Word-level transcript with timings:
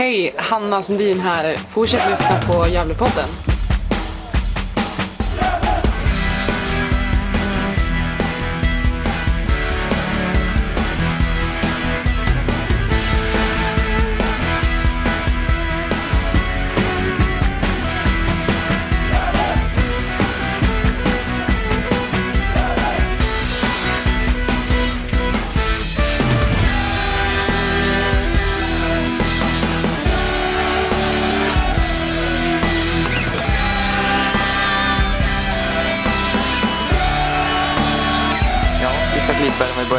Hej, 0.00 0.34
Hanna 0.36 0.82
Sundin 0.82 1.20
här. 1.20 1.56
Fortsätt 1.68 2.10
lyssna 2.10 2.40
på 2.46 2.68
Gävlepodden. 2.68 3.49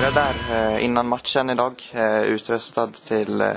Börjar 0.01 0.13
där. 0.13 0.35
Eh, 0.75 0.83
Innan 0.85 1.07
matchen 1.07 1.49
idag, 1.49 1.73
eh, 1.93 2.21
utrustad 2.21 2.87
till 3.07 3.41
eh, 3.41 3.47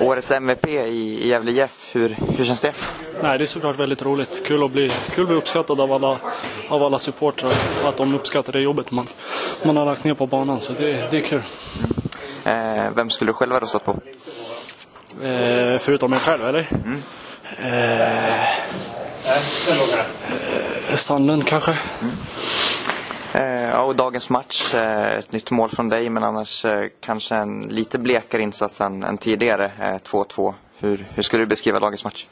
årets 0.00 0.30
MVP 0.32 0.66
i 0.68 1.28
Gävle 1.28 1.50
IF. 1.64 1.88
Hur, 1.92 2.16
hur 2.36 2.44
känns 2.44 2.60
det? 2.60 2.72
Nej, 3.22 3.38
det 3.38 3.44
är 3.44 3.46
såklart 3.46 3.76
väldigt 3.78 4.02
roligt. 4.02 4.42
Kul 4.46 4.64
att 4.64 4.70
bli, 4.70 4.90
kul 5.14 5.22
att 5.22 5.28
bli 5.28 5.36
uppskattad 5.36 5.80
av 5.80 5.92
alla, 5.92 6.16
av 6.68 6.82
alla 6.82 6.98
supportrar. 6.98 7.52
Att 7.84 7.96
de 7.96 8.14
uppskattar 8.14 8.52
det 8.52 8.60
jobbet 8.60 8.90
man, 8.90 9.06
man 9.66 9.76
har 9.76 9.84
lagt 9.84 10.04
ner 10.04 10.14
på 10.14 10.26
banan. 10.26 10.60
Så 10.60 10.72
det, 10.72 11.10
det 11.10 11.16
är 11.16 11.20
kul. 11.20 11.42
Eh, 12.44 12.90
Vem 12.94 13.10
skulle 13.10 13.28
du 13.28 13.34
själv 13.34 13.52
ha 13.52 13.60
röstat 13.60 13.84
på? 13.84 13.90
Eh, 15.24 15.78
förutom 15.78 16.10
mig 16.10 16.20
själv, 16.20 16.46
eller? 16.48 16.68
Eh, 17.62 18.42
eh, 18.42 19.42
Sandlund 20.94 21.46
kanske? 21.46 21.70
Eh, 21.70 21.78
Ja, 23.34 23.82
och 23.82 23.96
dagens 23.96 24.30
match, 24.30 24.74
eh, 24.74 25.12
ett 25.18 25.32
nytt 25.32 25.50
mål 25.50 25.70
från 25.70 25.88
dig 25.88 26.10
men 26.10 26.24
annars 26.24 26.64
eh, 26.64 26.84
kanske 27.00 27.34
en 27.34 27.60
lite 27.60 27.98
blekare 27.98 28.42
insats 28.42 28.80
än, 28.80 29.02
än 29.02 29.18
tidigare. 29.18 29.72
eh, 29.80 29.98
2-2. 30.10 30.54
Hur, 30.78 31.06
hur 31.14 31.22
skulle 31.22 31.42
du 31.42 31.46
beskriva 31.46 31.80
dagens 31.80 32.04
match? 32.04 32.26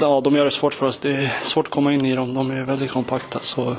Ja, 0.00 0.20
de 0.24 0.36
gör 0.36 0.44
det 0.44 0.50
svårt 0.50 0.74
för 0.74 0.86
oss. 0.86 0.98
Det 0.98 1.10
är 1.10 1.28
svårt 1.42 1.66
att 1.66 1.72
komma 1.72 1.92
in 1.92 2.06
i 2.06 2.14
dem. 2.14 2.34
De 2.34 2.50
är 2.50 2.62
väldigt 2.62 2.90
kompakta. 2.90 3.38
Så... 3.38 3.76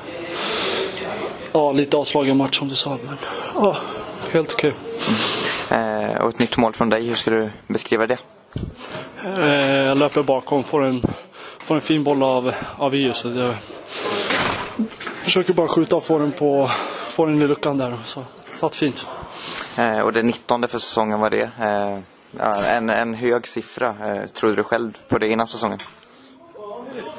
Ja, 1.54 1.72
lite 1.72 1.98
avslagen 1.98 2.38
match 2.38 2.60
som 2.60 2.68
du 2.68 2.76
sa. 2.76 2.90
Men 3.08 3.18
ja, 3.56 3.78
helt 4.32 4.54
okej. 4.54 4.74
Eh, 5.70 6.16
Och 6.22 6.30
ett 6.30 6.40
nytt 6.40 6.58
mål 6.58 6.74
från 6.74 6.90
dig, 6.90 7.08
hur 7.08 7.16
skulle 7.16 7.38
du 7.38 7.50
beskriva 7.68 8.08
det? 8.08 8.18
Eh, 9.38 9.46
Jag 9.86 9.98
löper 9.98 10.24
bakom, 10.24 10.64
får 10.64 10.84
en, 10.84 11.02
får 11.60 11.76
en 11.76 11.82
fin 11.82 12.04
boll 12.04 12.24
av, 12.24 12.54
av 12.78 12.94
EU. 12.94 13.14
Så 13.14 13.28
det, 13.28 13.56
försöker 15.24 15.54
bara 15.54 15.68
skjuta 15.68 15.96
och 15.96 16.04
få 16.04 16.18
den, 16.20 16.32
på, 16.32 16.72
få 17.10 17.26
den 17.26 17.42
i 17.42 17.48
luckan 17.48 17.78
där. 17.78 17.98
Så 18.06 18.24
satt 18.48 18.76
fint. 18.76 19.08
Eh, 19.78 20.00
Och 20.00 20.14
det 20.14 20.24
19 20.24 20.68
för 20.68 20.80
säsongen 20.80 21.20
var 21.20 21.30
det. 21.30 21.50
Eh, 21.62 21.98
En, 22.76 22.90
en 22.90 23.14
hög 23.14 23.48
siffra. 23.48 23.88
Eh, 23.90 24.26
Trodde 24.28 24.56
du 24.56 24.64
själv 24.64 24.98
på 25.10 25.18
det 25.18 25.28
innan 25.28 25.48
säsongen? 25.48 25.80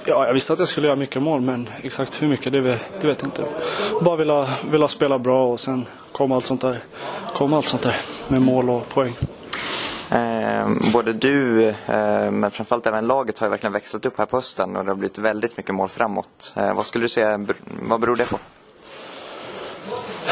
Ja, 0.05 0.27
jag 0.27 0.35
visste 0.35 0.53
att 0.53 0.59
jag 0.59 0.69
skulle 0.69 0.87
göra 0.87 0.97
mycket 0.97 1.23
mål, 1.23 1.41
men 1.41 1.69
exakt 1.83 2.23
hur 2.23 2.29
mycket 2.29 2.53
det 2.53 2.61
det 3.01 3.07
vet 3.07 3.23
jag 3.23 3.27
inte. 3.27 3.45
Bara 4.01 4.17
vilja, 4.17 4.49
vilja 4.71 4.89
spela 4.89 5.19
bra 5.19 5.47
och 5.47 5.61
sen 5.61 5.87
komma 6.13 6.35
allt 6.35 6.45
sånt 6.47 6.61
där. 6.61 6.85
Komma 7.35 7.57
allt 7.57 7.67
sånt 7.67 7.83
där 7.83 7.97
med 8.29 8.43
mål 8.43 8.71
och 8.71 8.89
poäng. 8.89 9.13
Eh, 10.13 10.93
både 10.93 11.13
du, 11.13 11.69
eh, 11.69 12.31
men 12.31 12.51
framförallt 12.51 12.87
även 12.87 13.07
laget 13.07 13.39
har 13.39 13.47
ju 13.47 13.51
verkligen 13.51 13.73
växlat 13.73 14.07
upp 14.07 14.19
här 14.19 14.27
på 14.27 14.37
hösten 14.37 14.77
och 14.77 14.85
det 14.85 14.91
har 14.91 14.97
blivit 14.97 15.19
väldigt 15.19 15.57
mycket 15.57 15.75
mål 15.75 15.89
framåt. 15.89 16.53
Eh, 16.57 16.75
vad 16.75 16.87
skulle 16.87 17.05
du 17.05 17.09
säga, 17.09 17.47
vad 17.83 18.01
beror 18.01 18.17
det 18.17 18.27
på? 18.27 18.39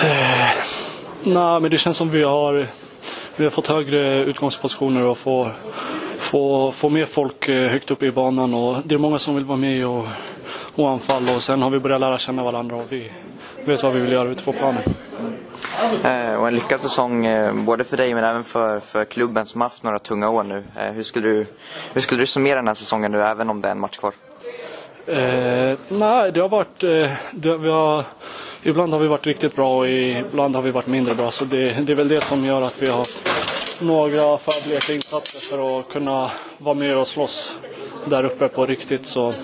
Ehm, 0.02 1.34
nej, 1.34 1.60
men 1.60 1.70
det 1.70 1.78
känns 1.78 1.96
som 1.96 2.10
vi 2.10 2.22
har, 2.22 2.66
vi 3.36 3.44
har 3.44 3.50
fått 3.50 3.66
högre 3.66 4.24
utgångspositioner 4.24 5.02
och 5.02 5.18
får, 5.18 5.52
få, 6.18 6.72
få 6.72 6.88
mer 6.88 7.04
folk 7.04 7.48
eh, 7.48 7.70
högt 7.70 7.90
upp 7.90 8.02
i 8.02 8.12
banan. 8.12 8.54
Och 8.54 8.76
det 8.84 8.94
är 8.94 8.98
många 8.98 9.18
som 9.18 9.34
vill 9.34 9.44
vara 9.44 9.58
med 9.58 9.86
och, 9.88 10.06
och 10.74 10.90
anfalla. 10.90 11.34
Och 11.34 11.42
sen 11.42 11.62
har 11.62 11.70
vi 11.70 11.78
börjat 11.78 12.00
lära 12.00 12.18
känna 12.18 12.44
varandra 12.44 12.76
och 12.76 12.86
vi 12.88 13.12
vet 13.64 13.82
vad 13.82 13.92
vi 13.92 14.00
vill 14.00 14.12
göra 14.12 14.28
ute 14.28 14.44
på 14.44 14.52
planen. 14.52 14.82
Eh, 16.04 16.34
och 16.34 16.48
en 16.48 16.54
lyckad 16.54 16.80
säsong 16.80 17.26
eh, 17.26 17.54
både 17.54 17.84
för 17.84 17.96
dig 17.96 18.14
men 18.14 18.24
även 18.24 18.44
för, 18.44 18.80
för 18.80 19.04
klubben 19.04 19.46
som 19.46 19.60
haft 19.60 19.82
några 19.82 19.98
tunga 19.98 20.30
år 20.30 20.42
nu. 20.42 20.64
Eh, 20.76 20.92
hur, 20.92 21.02
skulle 21.02 21.28
du, 21.28 21.46
hur 21.92 22.00
skulle 22.00 22.22
du 22.22 22.26
summera 22.26 22.56
den 22.56 22.66
här 22.66 22.74
säsongen 22.74 23.12
nu 23.12 23.22
även 23.22 23.50
om 23.50 23.60
det 23.60 23.68
är 23.68 23.72
en 23.72 23.80
match 23.80 23.96
kvar? 23.96 24.12
Eh, 25.06 25.78
nej, 25.88 26.32
det 26.32 26.40
har 26.40 26.48
varit... 26.48 26.82
Eh, 26.82 27.12
det, 27.32 27.58
vi 27.58 27.68
har, 27.68 28.04
ibland 28.62 28.92
har 28.92 29.00
vi 29.00 29.08
varit 29.08 29.26
riktigt 29.26 29.56
bra 29.56 29.78
och 29.78 29.88
ibland 29.88 30.56
har 30.56 30.62
vi 30.62 30.70
varit 30.70 30.86
mindre 30.86 31.14
bra. 31.14 31.30
Så 31.30 31.44
det, 31.44 31.86
det 31.86 31.92
är 31.92 31.96
väl 31.96 32.08
det 32.08 32.20
som 32.20 32.44
gör 32.44 32.62
att 32.62 32.82
vi 32.82 32.90
har 32.90 32.98
haft 32.98 33.30
några 33.82 34.38
för 34.38 34.68
bleka 34.68 34.92
insatser 34.92 35.56
för 35.56 35.80
att 35.80 35.88
kunna 35.88 36.30
vara 36.58 36.74
med 36.74 36.96
och 36.96 37.08
slåss 37.08 37.58
där 38.04 38.24
uppe 38.24 38.48
på 38.48 38.66
riktigt. 38.66 39.06
Så. 39.06 39.34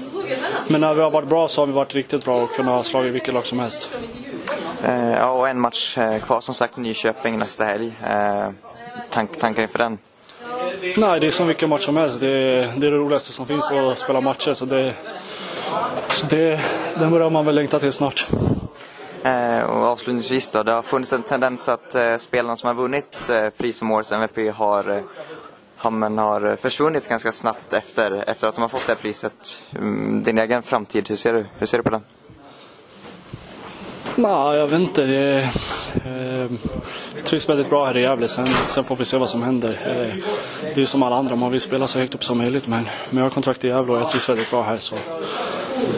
Men 0.69 0.81
när 0.81 0.95
vi 0.95 1.01
har 1.01 1.11
varit 1.11 1.29
bra 1.29 1.49
så 1.49 1.61
har 1.61 1.67
vi 1.67 1.73
varit 1.73 1.95
riktigt 1.95 2.25
bra 2.25 2.43
och 2.43 2.51
kunnat 2.51 2.87
slå 2.87 3.05
i 3.05 3.11
vilket 3.11 3.35
lag 3.35 3.47
som 3.47 3.59
helst. 3.59 3.91
Eh, 4.87 5.11
ja, 5.11 5.31
och 5.31 5.49
en 5.49 5.61
match 5.61 5.99
eh, 5.99 6.19
kvar 6.19 6.41
som 6.41 6.55
sagt, 6.55 6.77
Nyköping 6.77 7.39
nästa 7.39 7.65
helg. 7.65 7.93
Eh, 8.07 8.49
tank, 9.11 9.39
tankar 9.39 9.63
inför 9.63 9.79
den? 9.79 9.99
Nej, 10.97 11.21
det 11.21 11.27
är 11.27 11.31
som 11.31 11.47
vilken 11.47 11.69
match 11.69 11.85
som 11.85 11.97
helst. 11.97 12.21
Det 12.21 12.27
är 12.27 12.73
det, 12.77 12.87
är 12.87 12.91
det 12.91 12.97
roligaste 12.97 13.33
som 13.33 13.47
finns 13.47 13.73
att 13.73 13.99
spela 13.99 14.21
matcher. 14.21 14.55
Så 14.55 14.65
det, 14.65 14.95
så 16.09 16.27
det, 16.27 16.61
den 16.95 17.11
börjar 17.11 17.31
man 17.31 17.45
väl 17.45 17.55
längta 17.55 17.79
till 17.79 17.93
snart. 17.93 18.27
Eh, 19.23 19.61
och 19.61 19.83
avslutningsvis 19.87 20.51
då, 20.51 20.63
det 20.63 20.73
har 20.73 20.83
funnits 20.83 21.13
en 21.13 21.23
tendens 21.23 21.69
att 21.69 21.95
eh, 21.95 22.17
spelarna 22.17 22.57
som 22.57 22.67
har 22.67 22.75
vunnit 22.75 23.31
eh, 23.31 23.51
pris 23.51 23.79
som 23.79 23.91
årets 23.91 24.13
MVP 24.13 24.55
har, 24.55 24.97
eh, 24.97 25.03
har, 25.77 26.17
har 26.17 26.57
försvunnit 26.57 27.09
ganska 27.09 27.33
snabbt 27.33 27.73
efter, 27.73 28.25
efter 28.31 28.49
att 28.49 28.55
de 28.55 28.61
har 28.61 28.69
fått 28.69 28.87
det 28.87 28.93
här 28.93 29.01
priset. 29.03 29.65
Mm, 29.75 30.23
din 30.23 30.39
egen 30.39 30.63
framtid, 30.63 31.09
hur 31.09 31.17
ser 31.17 31.33
du, 31.33 31.47
hur 31.59 31.67
ser 31.67 31.79
du 31.79 31.85
på 31.85 31.91
den? 31.91 32.03
Nej, 34.19 34.57
jag 34.59 34.67
vet 34.67 34.81
inte. 34.81 35.07
Det, 35.07 35.51
eh, 36.05 36.51
jag 37.15 37.25
trivs 37.25 37.49
väldigt 37.49 37.71
bra 37.71 37.85
här 37.85 37.97
i 37.97 38.01
Gävle. 38.01 38.29
Sen, 38.29 38.47
sen 38.47 38.85
får 38.85 38.97
vi 38.97 39.05
se 39.05 39.17
vad 39.17 39.29
som 39.29 39.43
händer. 39.43 39.73
Eh, 39.73 40.25
det 40.75 40.81
är 40.81 40.85
som 40.85 41.03
alla 41.03 41.17
andra, 41.17 41.37
man 41.37 41.51
vill 41.51 41.61
spela 41.61 41.87
så 41.87 41.99
högt 41.99 42.15
upp 42.15 42.25
som 42.25 42.39
möjligt. 42.39 42.67
Men, 42.67 42.85
men 43.11 43.19
jag 43.19 43.25
har 43.25 43.31
kontrakt 43.31 43.65
i 43.65 43.69
Gävle 43.69 43.93
och 43.93 43.99
jag 43.99 44.11
trivs 44.11 44.29
väldigt 44.29 44.51
bra 44.51 44.63
här. 44.63 44.77
Så, 44.77 44.97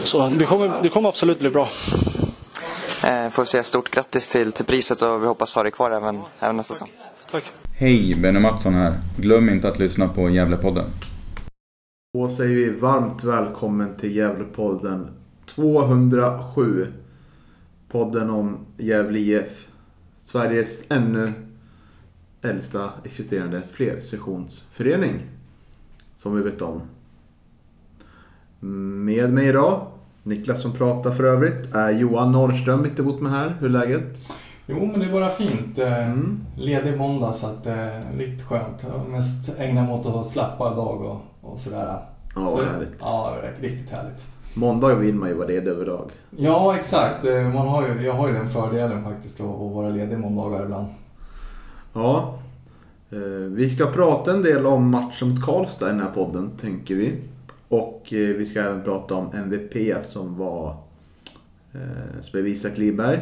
så 0.03 0.27
det, 0.27 0.45
kommer, 0.45 0.71
det 0.81 0.89
kommer 0.89 1.09
absolut 1.09 1.39
bli 1.39 1.49
bra. 1.49 1.69
Eh, 3.03 3.29
får 3.29 3.43
säga 3.43 3.63
stort 3.63 3.89
grattis 3.89 4.29
till, 4.29 4.51
till 4.51 4.65
priset 4.65 5.01
och 5.01 5.23
vi 5.23 5.27
hoppas 5.27 5.55
ha 5.55 5.63
det 5.63 5.71
kvar 5.71 5.91
även, 5.91 6.21
även 6.39 6.55
nästa 6.55 6.73
säsong. 6.73 6.91
Tack. 7.31 7.43
Hej, 7.77 8.15
Benny 8.15 8.39
Mattsson 8.39 8.73
här. 8.73 8.99
Glöm 9.17 9.49
inte 9.49 9.67
att 9.67 9.79
lyssna 9.79 10.07
på 10.07 10.29
Gävlepodden. 10.29 10.85
Då 12.13 12.29
säger 12.29 12.55
vi 12.55 12.69
varmt 12.69 13.23
välkommen 13.23 13.95
till 13.97 14.15
Gävlepodden 14.15 15.07
207. 15.45 16.87
Podden 17.91 18.29
om 18.29 18.57
Gävle 18.77 19.19
IF. 19.19 19.67
Sveriges 20.23 20.81
ännu 20.89 21.33
äldsta 22.41 22.89
existerande 23.05 23.61
flersessionsförening. 23.71 25.21
Som 26.17 26.35
vi 26.35 26.43
vet 26.43 26.61
om. 26.61 26.81
Med 29.05 29.33
mig 29.33 29.47
idag, 29.47 29.87
Niklas 30.23 30.61
som 30.61 30.73
pratar 30.73 31.11
för 31.11 31.23
övrigt, 31.23 31.75
är 31.75 31.91
Johan 31.91 32.31
Norrström 32.31 32.81
mitt 32.81 32.99
emot 32.99 33.21
mig 33.21 33.31
här. 33.31 33.57
Hur 33.59 33.67
är 33.67 33.71
läget? 33.71 34.29
Jo, 34.65 34.85
men 34.85 34.99
det 34.99 35.05
är 35.05 35.11
bara 35.11 35.29
fint. 35.29 35.77
Eh, 35.77 36.09
Mm. 36.09 36.39
Ledig 36.57 36.97
måndag 36.97 37.33
så 37.33 37.47
att 37.47 37.63
det 37.63 37.71
är 37.71 38.17
riktigt 38.17 38.41
skönt. 38.47 38.85
Jag 38.93 39.09
mest 39.09 39.59
ägnat 39.59 39.85
mig 39.85 39.93
åt 39.93 40.05
att 40.05 40.25
slappa 40.25 40.71
idag 40.73 41.01
och, 41.01 41.51
och 41.51 41.57
sådär. 41.57 41.99
Ja, 42.35 42.47
så, 42.47 42.63
härligt. 42.63 42.93
Ja, 42.99 43.37
riktigt 43.61 43.89
härligt. 43.89 44.25
Måndag 44.59 44.95
vill 44.95 45.15
man 45.15 45.29
ju 45.29 45.35
vara 45.35 45.47
ledig 45.47 45.71
över 45.71 45.85
dag. 45.85 46.11
Ja, 46.29 46.75
exakt. 46.75 47.23
Eh, 47.25 47.53
Man 47.53 47.67
har 47.67 47.87
ju, 47.87 48.01
jag 48.05 48.13
har 48.13 48.27
ju 48.27 48.33
den 48.33 48.47
fördelen 48.47 49.03
faktiskt 49.03 49.41
att, 49.41 49.47
vara 49.47 49.89
ledig 49.89 50.17
måndagar 50.19 50.63
ibland. 50.63 50.87
Ja. 51.93 52.39
eh, 53.11 53.17
Vi 53.49 53.69
ska 53.69 53.85
prata 53.85 54.31
en 54.33 54.41
del 54.41 54.65
om 54.65 54.89
matchen 54.89 55.29
mot 55.29 55.45
Karlstad 55.45 55.85
i 55.87 55.91
den 55.91 55.99
här 56.01 56.11
podden, 56.11 56.51
tänker 56.61 56.95
vi. 56.95 57.15
Och 57.67 58.13
eh, 58.13 58.17
vi 58.37 58.45
ska 58.45 58.59
även 58.59 58.83
prata 58.83 59.15
om 59.15 59.33
MVP 59.33 60.05
som 60.07 60.37
var 60.37 60.75
som 62.21 62.31
blev 62.31 62.47
Isak 62.47 62.77
Liberg. 62.77 63.19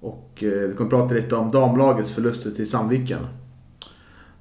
Och 0.00 0.28
vi 0.40 0.74
kommer 0.76 0.90
prata 0.90 1.14
lite 1.14 1.36
om 1.36 1.50
damlagets 1.50 2.10
förluster 2.10 2.50
till 2.50 2.70
Sandviken. 2.70 3.26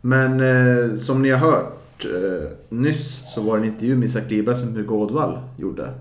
Men 0.01 0.98
som 1.00 1.22
ni 1.22 1.30
har 1.30 1.38
hört 1.38 1.79
eh, 2.06 2.50
nyss 2.69 3.34
så 3.34 3.42
var 3.42 3.57
det 3.57 3.63
en 3.63 3.74
intervju 3.74 3.96
med 3.96 4.10
Isak 4.10 4.30
Liberg 4.30 4.57
som 4.57 4.75
Hugo 4.75 4.96
Ådvall 4.96 5.40
gjorde. 5.57 5.94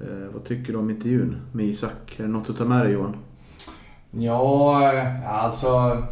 Eh, 0.00 0.32
vad 0.32 0.44
tycker 0.44 0.72
du 0.72 0.78
om 0.78 0.90
intervjun 0.90 1.36
med 1.52 1.66
Isak? 1.66 2.16
Är 2.18 2.22
det 2.22 2.28
något 2.28 2.50
att 2.50 2.58
ta 2.58 2.64
med 2.64 2.84
dig 2.84 2.92
Johan? 2.92 3.16
Ja, 4.10 4.92
eh, 4.92 5.34
alltså... 5.34 6.02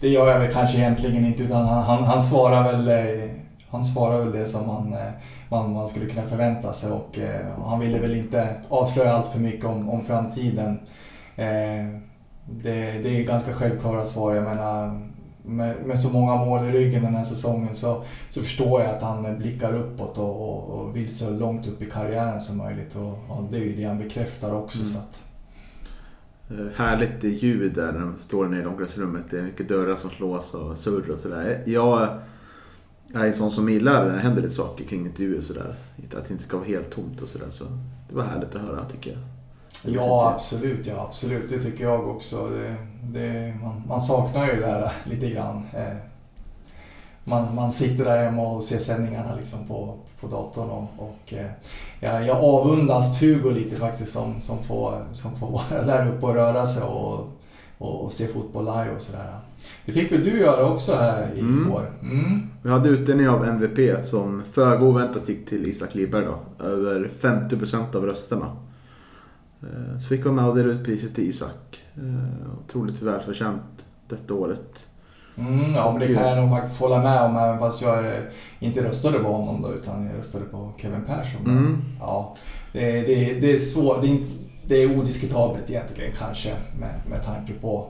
det 0.00 0.08
gör 0.08 0.28
jag 0.28 0.40
väl 0.40 0.52
kanske 0.52 0.78
egentligen 0.78 1.24
inte 1.24 1.42
utan 1.42 1.66
han, 1.66 1.82
han, 1.82 2.04
han 2.04 2.20
svarar 2.20 2.72
väl 2.72 2.88
eh, 2.88 3.30
han 3.76 3.84
svarar 3.84 4.18
väl 4.18 4.32
det 4.32 4.46
som 4.46 4.66
man, 4.66 4.92
eh, 4.92 5.12
man, 5.48 5.72
man 5.72 5.86
skulle 5.86 6.06
kunna 6.06 6.26
förvänta 6.26 6.72
sig 6.72 6.90
och 6.90 7.18
eh, 7.18 7.46
han 7.66 7.80
ville 7.80 7.98
väl 7.98 8.14
inte 8.14 8.54
avslöja 8.68 9.12
allt 9.12 9.26
för 9.26 9.38
mycket 9.38 9.64
om, 9.64 9.90
om 9.90 10.04
framtiden. 10.04 10.78
Eh, 11.36 11.86
det, 12.50 13.02
det 13.02 13.20
är 13.20 13.22
ganska 13.22 13.52
självklara 13.52 14.04
svar. 14.04 14.34
Jag 14.34 14.44
menar, 14.44 15.00
med, 15.46 15.86
med, 15.86 15.98
så 15.98 16.10
många 16.10 16.36
mål 16.36 16.64
i 16.64 16.70
ryggen 16.70 17.02
den 17.02 17.14
här 17.14 17.24
säsongen 17.24 17.74
så, 17.74 18.04
så 18.28 18.40
förstår 18.40 18.80
jag 18.80 18.90
att 18.90 19.02
han 19.02 19.38
blickar 19.38 19.74
uppåt 19.74 20.18
och, 20.18 20.48
och, 20.48 20.80
och 20.80 20.96
vill 20.96 21.16
så 21.16 21.30
långt 21.30 21.66
upp 21.66 21.82
i 21.82 21.84
karriären 21.84 22.40
som 22.40 22.58
möjligt. 22.58 22.96
Och, 22.96 23.36
och 23.36 23.44
det 23.50 23.56
är 23.56 23.64
ju 23.64 23.76
det 23.76 23.84
han 23.84 23.98
bekräftar 23.98 24.54
också. 24.54 24.78
Mm. 24.78 24.92
Så 24.92 24.98
att. 24.98 25.22
Eh, 26.50 26.66
härligt 26.76 27.24
ljud 27.24 27.74
där 27.74 27.92
när 27.92 28.00
de 28.00 28.14
står 28.18 28.46
nere 28.46 28.62
i 28.62 28.66
omklädningsrummet. 28.66 29.24
Det 29.30 29.38
är 29.38 29.42
mycket 29.42 29.68
dörrar 29.68 29.94
som 29.94 30.10
slås 30.10 30.54
och 30.54 30.78
surr 30.78 31.10
och 31.10 31.18
sådär. 31.18 31.62
Jag, 31.66 32.08
jag 33.12 33.22
är 33.22 33.26
en 33.26 33.34
sån 33.34 33.50
som 33.50 33.68
gillar 33.68 34.06
när 34.06 34.14
det 34.14 34.20
händer 34.20 34.42
lite 34.42 34.54
saker 34.54 34.84
kring 34.84 35.06
intervjuer 35.06 35.42
sådär. 35.42 35.74
Att 36.16 36.24
det 36.24 36.32
inte 36.32 36.44
ska 36.44 36.56
vara 36.56 36.68
helt 36.68 36.90
tomt 36.90 37.22
och 37.22 37.28
sådär. 37.28 37.50
Så 37.50 37.64
det 38.08 38.14
var 38.14 38.22
härligt 38.22 38.54
att 38.54 38.62
höra 38.62 38.84
tycker 38.84 39.10
jag. 39.10 39.20
Ja, 39.94 40.32
absolut. 40.34 40.86
Ja, 40.86 41.04
absolut. 41.08 41.48
Det 41.48 41.58
tycker 41.58 41.84
jag 41.84 42.08
också. 42.08 42.48
Det, 42.48 42.76
det, 43.18 43.54
man, 43.62 43.82
man, 43.88 44.00
saknar 44.00 44.46
ju 44.46 44.60
det 44.60 44.66
här 44.66 44.92
lite 45.04 45.30
grann. 45.30 45.62
Eh, 45.74 45.96
man, 47.24 47.54
man 47.54 47.72
sitter 47.72 48.04
där 48.04 48.24
hemma 48.24 48.42
och 48.42 48.62
ser 48.62 48.78
sändningarna 48.78 49.34
liksom 49.34 49.68
på, 49.68 49.94
på 50.20 50.26
datorn 50.26 50.70
och, 50.70 50.88
och 50.98 51.32
eh, 51.32 51.46
jag, 52.00 52.26
jag 52.26 52.36
avundas 52.36 53.22
Hugo 53.22 53.50
lite 53.50 53.76
faktiskt 53.76 54.12
som, 54.12 54.40
som, 54.40 54.62
får, 54.62 54.94
som 55.12 55.36
får 55.36 55.50
vara 55.70 55.82
där 55.82 56.08
uppe 56.08 56.26
och 56.26 56.34
röra 56.34 56.66
sig 56.66 56.82
och, 56.82 57.32
och, 57.78 58.04
och 58.04 58.12
se 58.12 58.26
fotboll 58.26 58.64
live 58.64 58.94
och 58.94 59.02
sådär. 59.02 59.40
Det 59.84 59.92
fick 59.92 60.12
väl 60.12 60.24
du 60.24 60.40
göra 60.40 60.66
också 60.66 60.94
här 60.94 61.28
igår? 61.36 61.92
Mm. 62.02 62.24
Mm. 62.24 62.48
Vi 62.62 62.70
hade 62.70 62.88
utdelning 62.88 63.28
av 63.28 63.44
MVP 63.44 64.06
som 64.06 64.42
föga 64.52 64.86
oväntat 64.86 65.28
gick 65.28 65.46
till 65.46 65.66
Isak 65.66 65.94
Liberg 65.94 66.24
då. 66.24 66.64
Över 66.64 67.10
50% 67.20 67.96
av 67.96 68.06
rösterna. 68.06 68.56
Eh, 69.62 70.00
så 70.00 70.08
fick 70.08 70.26
jag 70.26 70.34
med 70.34 70.44
och 70.44 70.56
dela 70.56 70.72
ut 70.72 70.84
priset 70.84 71.14
till 71.14 71.28
Isak. 71.28 71.80
Eh, 71.96 72.58
otroligt 72.64 73.02
välförtjänt 73.02 73.86
detta 74.08 74.34
året. 74.34 74.86
Mm, 75.38 75.72
ja, 75.74 75.90
men 75.92 76.00
det 76.08 76.14
kan 76.14 76.28
jag 76.28 76.38
nog 76.38 76.50
faktiskt 76.50 76.80
hålla 76.80 76.98
med 76.98 77.22
om 77.22 77.36
även 77.36 77.58
fast 77.58 77.82
jag 77.82 78.06
eh, 78.06 78.22
inte 78.58 78.82
röstade 78.82 79.18
på 79.18 79.28
honom 79.28 79.60
då 79.60 79.72
utan 79.72 80.06
jag 80.06 80.18
röstade 80.18 80.44
på 80.44 80.72
Kevin 80.76 81.04
Persson. 81.06 81.46
Mm. 81.46 81.82
Ja, 82.00 82.36
det, 82.72 83.00
det, 83.00 83.40
det 83.40 83.52
är 83.52 83.56
svårt. 83.56 84.00
Det 84.00 84.08
är, 84.08 84.18
det 84.66 84.74
är 84.74 84.98
odiskutabelt 84.98 85.70
egentligen 85.70 86.12
kanske 86.18 86.52
med, 86.80 86.94
med 87.10 87.22
tanke 87.22 87.52
på, 87.52 87.88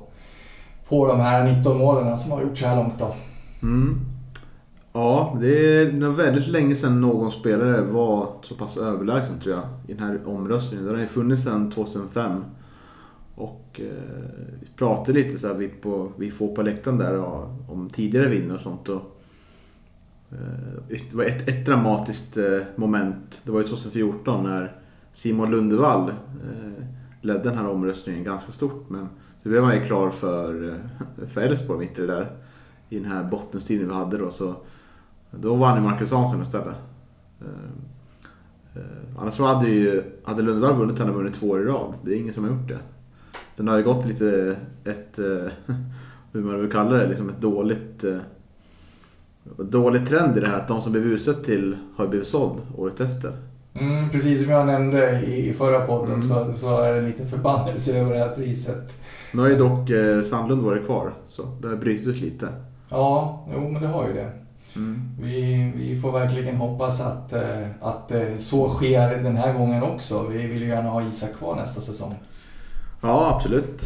på 0.89 1.07
de 1.07 1.21
här 1.21 1.55
19 1.57 1.79
målen 1.79 2.17
som 2.17 2.33
har 2.33 2.43
gjorts 2.43 2.61
så 2.61 2.67
här 2.67 2.77
långt 2.77 2.99
då. 2.99 3.15
Mm. 3.63 4.16
Ja, 4.97 5.37
det 5.41 5.81
är 5.81 6.11
väldigt 6.11 6.49
länge 6.49 6.75
sedan 6.75 7.01
någon 7.01 7.33
spelare 7.33 7.83
var 7.83 8.29
så 8.43 8.55
pass 8.55 8.77
överlägsen 8.77 9.41
tror 9.41 9.55
jag 9.55 9.65
i 9.89 9.93
den 9.93 10.03
här 10.03 10.29
omröstningen. 10.29 10.87
Den 10.87 10.95
har 10.95 11.03
ju 11.03 11.09
funnits 11.09 11.43
sedan 11.43 11.71
2005. 11.71 12.45
Och 13.35 13.81
eh, 13.81 14.25
vi 14.61 14.67
pratade 14.77 15.13
lite 15.13 15.39
så 15.39 15.47
här, 15.47 15.55
vi, 15.55 15.69
på, 15.69 16.13
vi 16.17 16.31
får 16.31 16.55
på 16.55 16.63
läktaren 16.63 16.99
där 16.99 17.15
ja, 17.15 17.57
om 17.69 17.91
tidigare 17.91 18.29
vinnare 18.29 18.57
och 18.57 18.63
sånt. 18.63 18.89
Och, 18.89 19.21
eh, 20.31 20.99
det 21.11 21.15
var 21.15 21.25
ett, 21.25 21.49
ett 21.49 21.67
dramatiskt 21.67 22.37
eh, 22.37 22.59
moment. 22.77 23.41
Det 23.45 23.51
var 23.51 23.61
ju 23.61 23.67
2014 23.67 24.45
när 24.45 24.77
Simon 25.13 25.51
Lundevall 25.51 26.09
eh, 26.09 26.85
ledde 27.21 27.43
den 27.43 27.59
här 27.59 27.69
omröstningen 27.69 28.25
ganska 28.25 28.53
stort. 28.53 28.91
Men 28.91 29.09
så 29.43 29.49
blev 29.49 29.63
man 29.63 29.75
ju 29.75 29.87
klar 29.87 30.11
för, 30.11 30.69
eh, 30.69 31.27
för 31.29 31.41
Elfsborg 31.41 31.79
mitt 31.79 31.99
i 31.99 32.01
det 32.01 32.07
där. 32.07 32.31
I 32.89 32.99
den 32.99 33.11
här 33.11 33.25
bottenstriden 33.25 33.89
vi 33.89 33.95
hade 33.95 34.19
då. 34.19 34.31
Så, 34.31 34.55
då 35.31 35.55
vann 35.55 35.77
ju 35.77 35.83
Marcus 35.83 36.11
Hansson 36.11 36.43
istället. 36.43 36.75
Eh, 37.41 37.47
eh, 38.75 39.19
annars 39.19 39.39
hade 39.39 39.69
ju, 39.69 40.03
hade 40.25 40.43
Lundvall 40.43 40.75
vunnit, 40.75 40.99
han 40.99 41.07
hade 41.07 41.19
vunnit 41.19 41.35
två 41.35 41.49
år 41.49 41.61
i 41.63 41.65
rad. 41.65 41.95
Det 42.03 42.13
är 42.13 42.17
ingen 42.17 42.35
som 42.35 42.45
har 42.45 42.51
gjort 42.51 42.69
det. 42.69 42.79
Den 43.57 43.69
har 43.69 43.77
ju 43.77 43.85
gått 43.85 44.07
lite 44.07 44.57
ett, 44.85 45.19
eh, 45.19 45.53
hur 46.33 46.43
man 46.43 46.61
vill 46.61 46.71
kalla 46.71 46.97
det, 46.97 47.09
liksom 47.09 47.29
ett 47.29 47.41
dåligt 47.41 48.05
dålig 49.57 50.09
trend 50.09 50.37
i 50.37 50.41
det 50.41 50.49
här 50.49 50.57
att 50.57 50.69
de 50.69 50.83
som 50.83 50.93
blev 50.93 51.05
utsett 51.05 51.45
till 51.45 51.77
har 51.97 52.07
blivit 52.07 52.29
såld 52.29 52.61
året 52.77 53.01
efter. 53.01 53.33
Mm, 53.75 54.11
precis 54.11 54.43
som 54.43 54.51
jag 54.51 54.67
nämnde 54.67 55.21
i 55.21 55.53
förra 55.53 55.87
podden 55.87 56.09
mm. 56.09 56.21
så, 56.21 56.53
så 56.53 56.83
är 56.83 56.93
det 56.93 56.99
en 56.99 57.07
liten 57.07 57.27
förbannelse 57.27 58.01
över 58.01 58.13
det 58.13 58.19
här 58.19 58.29
priset. 58.29 59.03
Nu 59.33 59.43
har 59.43 59.49
ju 59.49 59.57
dock 59.57 59.91
eh, 59.91 60.23
Sandlund 60.23 60.63
varit 60.63 60.87
kvar 60.87 61.15
så 61.27 61.43
det 61.63 61.69
har 61.69 61.77
brutits 61.77 62.21
lite. 62.21 62.49
Ja, 62.91 63.47
jo 63.55 63.69
men 63.69 63.83
det 63.83 63.89
har 63.89 64.07
ju 64.07 64.13
det. 64.13 64.31
Mm. 64.77 65.03
Vi, 65.21 65.73
vi 65.77 66.01
får 66.01 66.13
verkligen 66.13 66.57
hoppas 66.57 67.01
att, 67.01 67.33
eh, 67.33 67.67
att 67.81 68.11
eh, 68.11 68.37
så 68.39 68.69
sker 68.69 69.23
den 69.23 69.37
här 69.37 69.53
gången 69.53 69.83
också. 69.83 70.27
Vi 70.29 70.47
vill 70.47 70.63
ju 70.63 70.69
gärna 70.69 70.89
ha 70.89 71.03
Isak 71.03 71.37
kvar 71.39 71.57
nästa 71.57 71.81
säsong. 71.81 72.15
Ja, 73.01 73.35
absolut. 73.37 73.83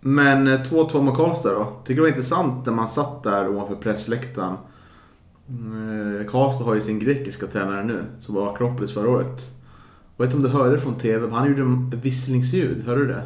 Men 0.00 0.48
2-2 0.48 0.96
eh, 0.96 1.02
mot 1.02 1.16
Karlstad 1.16 1.52
då. 1.52 1.72
Tycker 1.84 1.94
det 1.94 2.00
var 2.00 2.08
intressant 2.08 2.66
när 2.66 2.72
man 2.72 2.88
satt 2.88 3.22
där 3.22 3.48
ovanför 3.48 3.76
pressläktaren. 3.76 4.56
Karlstad 6.28 6.64
har 6.64 6.74
ju 6.74 6.80
sin 6.80 6.98
grekiska 6.98 7.46
tränare 7.46 7.84
nu, 7.84 8.04
som 8.20 8.34
var 8.34 8.54
Akropolis 8.54 8.94
förra 8.94 9.10
året. 9.10 9.50
Jag 10.16 10.26
vet 10.26 10.34
inte 10.34 10.46
om 10.46 10.52
du 10.52 10.58
hörde 10.58 10.74
det 10.74 10.80
från 10.80 10.98
TV, 10.98 11.30
han 11.30 11.48
gjorde 11.48 11.96
visslingsljud. 11.96 12.84
Hörde 12.86 13.00
du 13.00 13.06
det? 13.06 13.22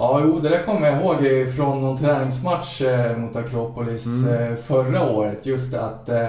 Ja, 0.00 0.20
jo, 0.24 0.38
det 0.40 0.48
där 0.48 0.62
kommer 0.62 0.86
jag 0.86 1.00
ihåg 1.00 1.48
från 1.56 1.80
någon 1.80 1.96
träningsmatch 1.96 2.80
eh, 2.82 3.16
mot 3.16 3.36
Akropolis 3.36 4.24
mm. 4.24 4.52
Eh, 4.52 4.56
förra 4.56 5.10
året. 5.10 5.46
Just 5.46 5.74
att... 5.74 6.08
Eh, 6.08 6.28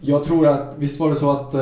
jag 0.00 0.22
tror 0.22 0.46
att, 0.46 0.74
visst 0.78 1.00
var 1.00 1.08
det 1.08 1.14
så 1.14 1.30
att 1.30 1.52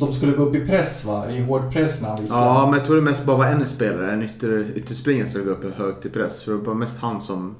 de 0.00 0.12
skulle 0.12 0.32
gå 0.32 0.42
upp 0.42 0.54
i 0.54 0.66
press 0.66 1.04
va? 1.04 1.30
I 1.30 1.42
hård 1.42 1.72
press 1.72 2.02
när 2.02 2.08
han 2.08 2.20
visslade? 2.20 2.46
Ja, 2.46 2.66
men 2.66 2.78
jag 2.78 2.86
tror 2.86 2.96
det 2.96 3.02
mest 3.02 3.24
bara 3.24 3.36
var 3.36 3.46
en 3.46 3.68
spelare, 3.68 4.12
en 4.12 4.22
ytter, 4.22 4.72
ytterspringare 4.74 5.26
som 5.26 5.30
skulle 5.30 5.44
gå 5.44 5.50
upp 5.50 5.76
högt 5.76 6.06
i 6.06 6.08
press. 6.08 6.42
För 6.42 6.52
det 6.52 6.58
var 6.58 6.74
mest 6.74 6.98
han 6.98 7.20
som 7.20 7.56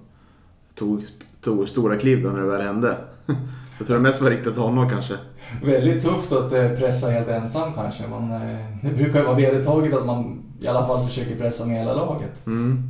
tog, 0.75 1.05
tog 1.41 1.69
stora 1.69 1.97
kliv 1.97 2.23
då 2.23 2.29
när 2.29 2.41
det 2.41 2.47
väl 2.47 2.63
hände. 2.63 2.97
Jag 3.79 3.87
tror 3.87 3.97
det 3.97 4.03
mest 4.03 4.23
var 4.23 4.31
riktat 4.31 4.57
honom 4.57 4.91
kanske. 4.91 5.15
Väldigt 5.65 6.05
tufft 6.05 6.33
att 6.33 6.51
pressa 6.51 7.11
helt 7.11 7.29
ensam 7.29 7.73
kanske. 7.75 8.09
Man, 8.09 8.31
det 8.83 8.91
brukar 8.91 9.19
ju 9.19 9.25
vara 9.25 9.37
vedertaget 9.37 9.95
att 9.95 10.07
man 10.07 10.46
i 10.61 10.67
alla 10.67 10.87
fall 10.87 11.07
försöker 11.07 11.37
pressa 11.37 11.67
med 11.67 11.79
hela 11.79 11.95
laget. 11.95 12.47
Mm. 12.47 12.83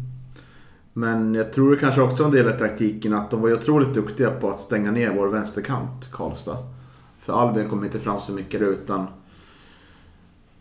Men 0.93 1.35
jag 1.35 1.53
tror 1.53 1.71
det 1.71 1.77
kanske 1.77 2.01
också 2.01 2.25
en 2.25 2.31
del 2.31 2.49
av 2.49 2.59
taktiken 2.59 3.15
att 3.15 3.31
de 3.31 3.41
var 3.41 3.53
otroligt 3.53 3.95
duktiga 3.95 4.31
på 4.31 4.49
att 4.49 4.61
stänga 4.61 4.91
ner 4.91 5.15
vår 5.15 5.29
vänsterkant, 5.29 6.13
Karlstad. 6.13 6.59
För 7.19 7.33
Albin 7.33 7.69
kom 7.69 7.85
inte 7.85 7.99
fram 7.99 8.21
så 8.21 8.33
mycket 8.33 8.61
utan 8.61 9.07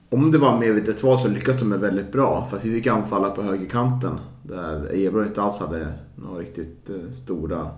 om 0.09 0.31
det 0.31 0.37
var 0.37 0.59
medvetet 0.59 1.03
val 1.03 1.19
så 1.19 1.27
lyckades 1.27 1.61
de 1.61 1.69
med 1.69 1.79
väldigt 1.79 2.11
bra. 2.11 2.47
För 2.49 2.57
att 2.57 2.65
vi 2.65 2.73
fick 2.73 2.87
anfalla 2.87 3.29
på 3.29 3.41
högerkanten. 3.41 4.19
Där 4.43 4.89
Ebro 4.93 5.25
inte 5.25 5.41
alls 5.41 5.59
hade 5.59 5.93
några 6.15 6.39
riktigt 6.39 6.89
eh, 6.89 7.11
stora 7.11 7.69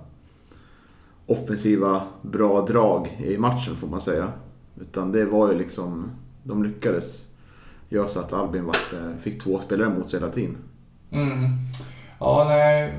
offensiva 1.25 2.01
bra 2.22 2.65
drag 2.65 3.17
i 3.25 3.38
matchen 3.38 3.75
får 3.75 3.88
man 3.88 4.01
säga. 4.01 4.31
Utan 4.81 5.12
det 5.12 5.25
var 5.25 5.51
ju 5.51 5.57
liksom, 5.57 6.12
de 6.43 6.63
lyckades 6.63 7.26
gör 7.89 8.08
så 8.08 8.20
att 8.20 8.34
Albin 8.34 8.65
vart, 8.65 8.94
eh, 8.94 9.17
fick 9.20 9.44
två 9.44 9.60
spelare 9.60 9.89
mot 9.89 10.10
sig 10.10 10.20
hela 10.20 10.32
tiden. 10.32 10.58
Mm. 11.12 11.50
Ja, 12.20 12.46
nej, 12.50 12.94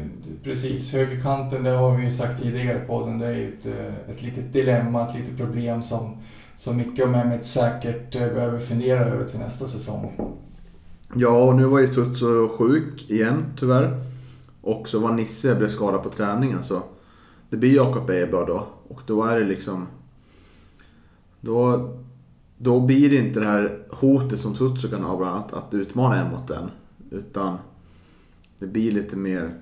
precis. 0.45 0.93
Högerkanten, 0.93 1.65
det 1.65 1.71
har 1.71 1.97
vi 1.97 2.05
ju 2.05 2.11
sagt 2.11 2.43
tidigare 2.43 2.79
på 2.79 3.05
den. 3.05 3.19
Det 3.19 3.27
är 3.27 3.35
ju 3.35 3.49
ett, 3.59 3.67
eh, 3.67 4.11
ett 4.11 4.23
litet 4.23 4.53
dilemma, 4.53 5.07
ett 5.07 5.15
litet 5.15 5.37
problem 5.37 5.83
som, 5.83 6.17
som 6.55 6.77
mycket 6.77 7.05
av 7.05 7.11
Mehmet 7.11 7.45
säkert 7.45 8.17
eh, 8.17 8.29
behöver 8.29 8.59
fundera 8.59 9.01
över 9.05 9.25
till 9.25 9.39
nästa 9.39 9.67
säsong. 9.67 10.19
Ja, 11.15 11.45
och 11.45 11.55
nu 11.55 11.65
var 11.65 11.79
ju 11.79 11.89
Tutsu 11.89 12.49
sjuk 12.49 13.11
igen, 13.11 13.45
tyvärr. 13.59 14.01
Och 14.61 14.89
så 14.89 14.99
var 14.99 15.13
Nisse 15.13 15.55
blev 15.55 15.69
skadad 15.69 16.03
på 16.03 16.11
träningen 16.11 16.65
så 16.65 16.83
det 17.51 17.57
blir 17.57 17.75
Jakob 17.75 18.11
Eberg 18.11 18.47
då. 18.47 18.67
Och 18.89 19.01
då 19.07 19.25
är 19.25 19.39
det 19.39 19.45
liksom... 19.45 19.87
Då 21.41 21.91
då 22.59 22.81
blir 22.81 23.11
det 23.11 23.17
inte 23.17 23.41
det 23.41 23.47
här 23.47 23.87
hotet 23.91 24.41
som 24.41 24.55
Sutsu 24.55 24.91
kan 24.91 25.03
ha 25.03 25.17
bland 25.17 25.33
annat, 25.33 25.53
att 25.53 25.75
utmana 25.75 26.17
en 26.17 26.31
mot 26.31 26.51
en. 26.51 26.71
Utan 27.11 27.59
det 28.59 28.67
blir 28.67 28.93
lite 28.93 29.17
mer... 29.17 29.55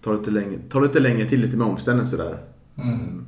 Tar 0.00 0.14
lite 0.14 0.30
längre, 0.30 0.58
tar 0.68 0.82
lite 0.82 1.00
längre 1.00 1.24
till, 1.24 1.40
lite 1.40 1.56
mer 1.56 1.64
omställning 1.64 2.06
sådär. 2.06 2.38
Mm. 2.76 3.26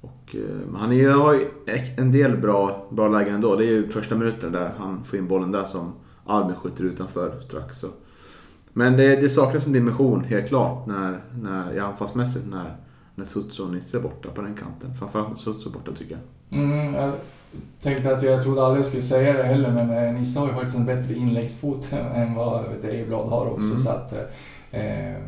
Och, 0.00 0.36
eh, 0.36 0.78
han 0.78 0.92
är, 0.92 1.10
har 1.10 1.34
ju 1.34 1.48
en 1.96 2.10
del 2.12 2.36
bra, 2.36 2.86
bra 2.90 3.08
lägen 3.08 3.34
ändå. 3.34 3.56
Det 3.56 3.64
är 3.64 3.70
ju 3.70 3.88
första 3.88 4.14
minuten 4.14 4.52
där 4.52 4.74
han 4.78 5.04
får 5.04 5.18
in 5.18 5.28
bollen 5.28 5.52
där 5.52 5.64
som 5.64 5.92
Albin 6.26 6.56
skjuter 6.56 6.84
utanför 6.84 7.40
strax. 7.40 7.78
Så. 7.78 7.88
Men 8.72 8.96
det, 8.96 9.16
det 9.16 9.28
saknas 9.28 9.66
en 9.66 9.72
dimension 9.72 10.24
helt 10.24 10.48
klart 10.48 10.86
när, 10.86 11.20
när, 11.40 11.74
i 11.74 11.78
anfallsmässigt 11.78 12.46
när, 12.50 12.76
när 13.14 13.24
Sutsu 13.24 13.62
och 13.62 13.72
Nisse 13.72 13.98
är 13.98 14.02
borta 14.02 14.28
på 14.30 14.42
den 14.42 14.54
kanten. 14.54 14.94
Framförallt 14.98 15.28
när 15.28 15.36
Sutsu 15.36 15.68
är 15.68 15.72
borta 15.72 15.92
tycker 15.92 16.18
jag. 16.48 16.60
Mm, 16.60 17.12
tänkte 17.80 18.16
att 18.16 18.22
jag 18.22 18.42
trodde 18.42 18.62
aldrig 18.62 18.78
jag 18.78 18.86
skulle 18.86 19.02
säga 19.02 19.32
det 19.32 19.42
heller, 19.42 19.70
men 19.70 19.90
eh, 19.90 20.12
Nisse 20.12 20.40
har 20.40 20.46
ju 20.46 20.52
faktiskt 20.52 20.76
en 20.76 20.86
bättre 20.86 21.14
inläggsfot 21.14 21.88
än 22.14 22.34
vad 22.34 22.64
Ejeblad 22.84 23.28
har 23.28 23.46
också. 23.46 23.70
Mm. 23.70 23.78
Så 23.78 23.90
att, 23.90 24.12
eh, 24.70 25.22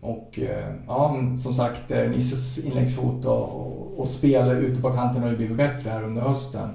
och 0.00 0.20
och 0.30 0.38
eh, 0.38 0.74
ja, 0.86 1.16
som 1.36 1.52
sagt, 1.52 1.90
eh, 1.90 2.10
Nisses 2.10 2.58
inläggsfot 2.58 3.24
och, 3.24 3.42
och, 3.42 4.00
och 4.00 4.08
spel 4.08 4.50
ute 4.50 4.80
på 4.80 4.90
kanten 4.90 5.22
har 5.22 5.30
ju 5.30 5.36
blivit 5.36 5.56
bättre 5.56 5.90
här 5.90 6.04
under 6.04 6.22
hösten. 6.22 6.68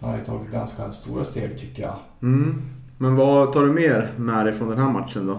Han 0.00 0.10
har 0.10 0.18
ju 0.18 0.24
tagit 0.24 0.50
ganska 0.50 0.92
stora 0.92 1.24
steg 1.24 1.58
tycker 1.58 1.82
jag. 1.82 1.94
Mm. 2.22 2.62
Men 2.98 3.16
vad 3.16 3.52
tar 3.52 3.62
du 3.62 3.72
mer 3.72 4.12
med 4.16 4.46
dig 4.46 4.54
från 4.54 4.68
den 4.68 4.78
här 4.78 4.92
matchen 4.92 5.26
då? 5.26 5.38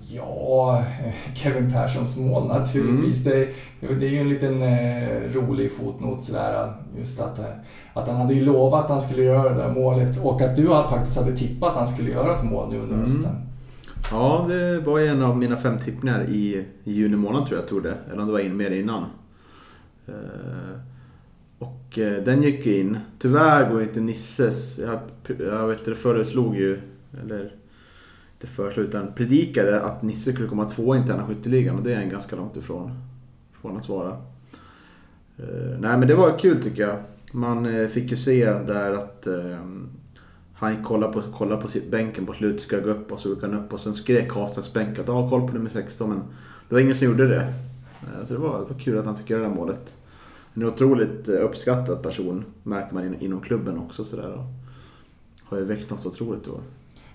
Ja, 0.00 0.84
Kevin 1.34 1.72
Perssons 1.72 2.16
mål 2.16 2.46
naturligtvis. 2.46 3.26
Mm. 3.26 3.48
Det, 3.80 3.94
det 3.94 4.06
är 4.06 4.10
ju 4.10 4.18
en 4.18 4.28
liten 4.28 4.62
eh, 4.62 5.32
rolig 5.32 5.72
fotnot 5.72 6.22
sådär. 6.22 6.72
Just 6.98 7.20
att, 7.20 7.38
eh, 7.38 7.44
att 7.94 8.08
han 8.08 8.16
hade 8.16 8.34
ju 8.34 8.44
lovat 8.44 8.84
att 8.84 8.90
han 8.90 9.00
skulle 9.00 9.22
göra 9.22 9.48
det 9.54 9.62
där 9.62 9.70
målet 9.72 10.24
och 10.24 10.40
att 10.40 10.56
du 10.56 10.66
faktiskt 10.66 11.16
hade 11.18 11.36
tippat 11.36 11.70
att 11.70 11.76
han 11.76 11.86
skulle 11.86 12.10
göra 12.10 12.32
ett 12.36 12.44
mål 12.44 12.68
nu 12.70 12.76
under 12.76 12.88
Mm. 12.94 13.00
hösten. 13.00 13.32
Ja, 14.10 14.44
det 14.48 14.78
var 14.80 15.00
en 15.00 15.22
av 15.22 15.36
mina 15.38 15.56
fem 15.56 15.78
tippningar 15.84 16.24
i, 16.28 16.64
i 16.84 16.92
juni 16.92 17.16
månad 17.16 17.46
tror 17.46 17.58
jag 17.58 17.68
tog 17.68 17.82
det. 17.82 17.94
Eller 18.12 18.20
om 18.20 18.26
det 18.26 18.32
var 18.32 18.40
in 18.40 18.56
mer 18.56 18.70
innan. 18.70 19.04
Eh, 20.08 20.14
och 21.58 21.98
eh, 21.98 22.22
den 22.22 22.42
gick 22.42 22.66
in. 22.66 22.98
Tyvärr 23.18 23.70
går 23.70 23.82
inte 23.82 24.00
Nisses. 24.00 24.78
Jag, 24.78 24.98
jag 25.38 25.66
vet 25.68 25.84
det 25.84 25.94
föreslog 25.94 26.56
ju, 26.56 26.80
eller 27.22 27.52
inte 28.36 28.46
föreslog 28.46 28.86
utan 28.86 29.12
predikade 29.12 29.80
att 29.80 30.02
Nisse 30.02 30.32
skulle 30.32 30.48
komma 30.48 30.64
två 30.64 30.94
i 30.94 30.98
interna 30.98 31.26
skytteligan 31.26 31.76
och 31.76 31.82
det 31.82 31.94
är 31.94 32.00
en 32.00 32.10
ganska 32.10 32.36
långt 32.36 32.56
ifrån. 32.56 32.90
Från 33.60 33.76
att 33.76 33.88
vara. 33.88 34.08
Eh, 35.38 35.78
nej 35.80 35.98
men 35.98 36.08
det 36.08 36.14
var 36.14 36.38
kul 36.38 36.62
tycker 36.62 36.82
jag. 36.82 36.96
Man 37.32 37.66
eh, 37.66 37.88
fick 37.88 38.10
ju 38.10 38.16
se 38.16 38.44
där 38.44 38.92
att 38.92 39.26
eh, 39.26 39.58
han 40.54 40.84
kollade 40.84 41.12
på, 41.12 41.22
kollade 41.32 41.62
på 41.62 41.68
sitt 41.68 41.90
bänken 41.90 42.26
på 42.26 42.32
slutet, 42.32 42.60
ska 42.60 42.80
gå 42.80 42.90
upp 42.90 43.12
och 43.12 43.18
så 43.18 43.28
gick 43.28 43.42
han 43.42 43.54
upp 43.54 43.72
och 43.72 43.80
sen 43.80 43.94
skrek 43.94 44.30
Karlstads 44.30 44.72
bänk 44.72 44.98
att 44.98 45.06
ha 45.06 45.30
koll 45.30 45.48
på 45.48 45.54
nummer 45.54 45.70
16 45.70 46.08
men 46.08 46.18
det 46.68 46.74
var 46.74 46.80
ingen 46.80 46.96
som 46.96 47.08
gjorde 47.08 47.28
det. 47.28 47.54
Så 48.26 48.32
det 48.32 48.38
var, 48.38 48.58
det 48.58 48.72
var 48.72 48.80
kul 48.80 48.98
att 48.98 49.04
han 49.04 49.18
fick 49.18 49.30
göra 49.30 49.42
det 49.42 49.48
här 49.48 49.54
målet. 49.54 49.96
En 50.54 50.64
otroligt 50.64 51.28
uppskattad 51.28 52.02
person 52.02 52.44
märker 52.62 52.94
man 52.94 53.20
inom 53.20 53.40
klubben 53.40 53.78
också 53.78 54.04
sådär. 54.04 54.32
och 54.32 54.44
Har 55.44 55.58
ju 55.58 55.64
växt 55.64 55.90
något 55.90 56.00
så 56.00 56.08
otroligt 56.08 56.44
då. 56.44 56.60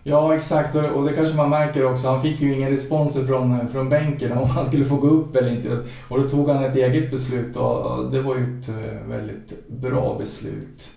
Ja, 0.04 0.36
exakt. 0.36 0.76
Och 0.76 1.06
det 1.06 1.14
kanske 1.14 1.36
man 1.36 1.50
märker 1.50 1.86
också. 1.86 2.08
Han 2.08 2.22
fick 2.22 2.42
ju 2.42 2.54
ingen 2.54 2.70
respons 2.70 3.18
från, 3.28 3.68
från 3.68 3.90
bänken 3.90 4.32
om 4.32 4.50
han 4.50 4.66
skulle 4.66 4.86
få 4.86 4.96
gå 4.96 5.08
upp 5.08 5.36
eller 5.36 5.52
inte. 5.56 5.78
Och 6.10 6.22
då 6.22 6.30
tog 6.30 6.50
han 6.50 6.64
ett 6.64 6.76
eget 6.76 7.12
beslut 7.12 7.56
och 7.56 8.12
det 8.12 8.22
var 8.22 8.36
ju 8.36 8.60
ett 8.60 8.70
eh, 8.70 9.08
väldigt 9.10 9.68
bra 9.70 10.16
beslut. 10.20 10.90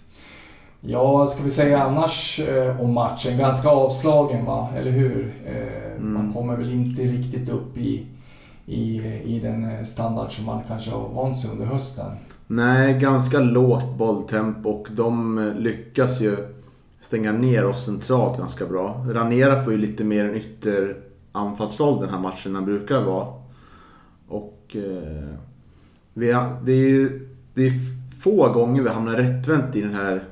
Ja, 0.80 1.26
ska 1.26 1.42
vi 1.42 1.50
säga 1.50 1.82
annars 1.82 2.40
eh, 2.40 2.80
om 2.80 2.92
matchen? 2.92 3.38
Ganska 3.38 3.68
avslagen 3.68 4.44
va, 4.44 4.68
eller 4.76 4.90
hur? 4.90 5.34
Eh, 5.46 6.00
Man 6.02 6.16
Mm. 6.22 6.32
kommer 6.32 6.56
väl 6.56 6.72
inte 6.72 7.02
riktigt 7.02 7.48
upp 7.48 7.76
i, 7.76 8.06
i, 8.66 8.96
i 9.24 9.40
den 9.42 9.86
standard 9.86 10.30
som 10.32 10.44
man 10.44 10.60
kanske 10.68 10.90
har 10.90 11.08
vant 11.08 11.38
sig 11.38 11.50
under 11.50 11.66
hösten. 11.66 12.06
Nej, 12.46 12.94
ganska 12.98 13.38
lågt 13.38 13.94
bolltempo 13.98 14.70
och 14.70 14.86
de 14.90 15.38
lyckas 15.58 16.20
ju 16.20 16.36
stänga 17.04 17.32
ner 17.32 17.64
oss 17.64 17.84
centralt 17.84 18.38
ganska 18.38 18.66
bra. 18.66 19.04
Ranera 19.08 19.64
får 19.64 19.72
ju 19.72 19.78
lite 19.78 20.04
mer 20.04 20.24
en 20.24 20.34
ytter 20.34 20.96
anfallsroll 21.32 22.00
den 22.00 22.10
här 22.10 22.20
matchen 22.20 22.50
än 22.50 22.54
han 22.54 22.64
brukar 22.64 23.00
vara. 23.02 23.26
Och 24.28 24.76
eh, 24.76 25.34
vi 26.14 26.32
har, 26.32 26.56
det 26.64 26.72
är 26.72 26.88
ju 26.88 27.28
det 27.54 27.66
är 27.66 27.72
få 28.20 28.52
gånger 28.52 28.82
vi 28.82 28.88
hamnar 28.88 29.16
rättvänt 29.16 29.76
i 29.76 29.80
den 29.80 29.94
här, 29.94 30.24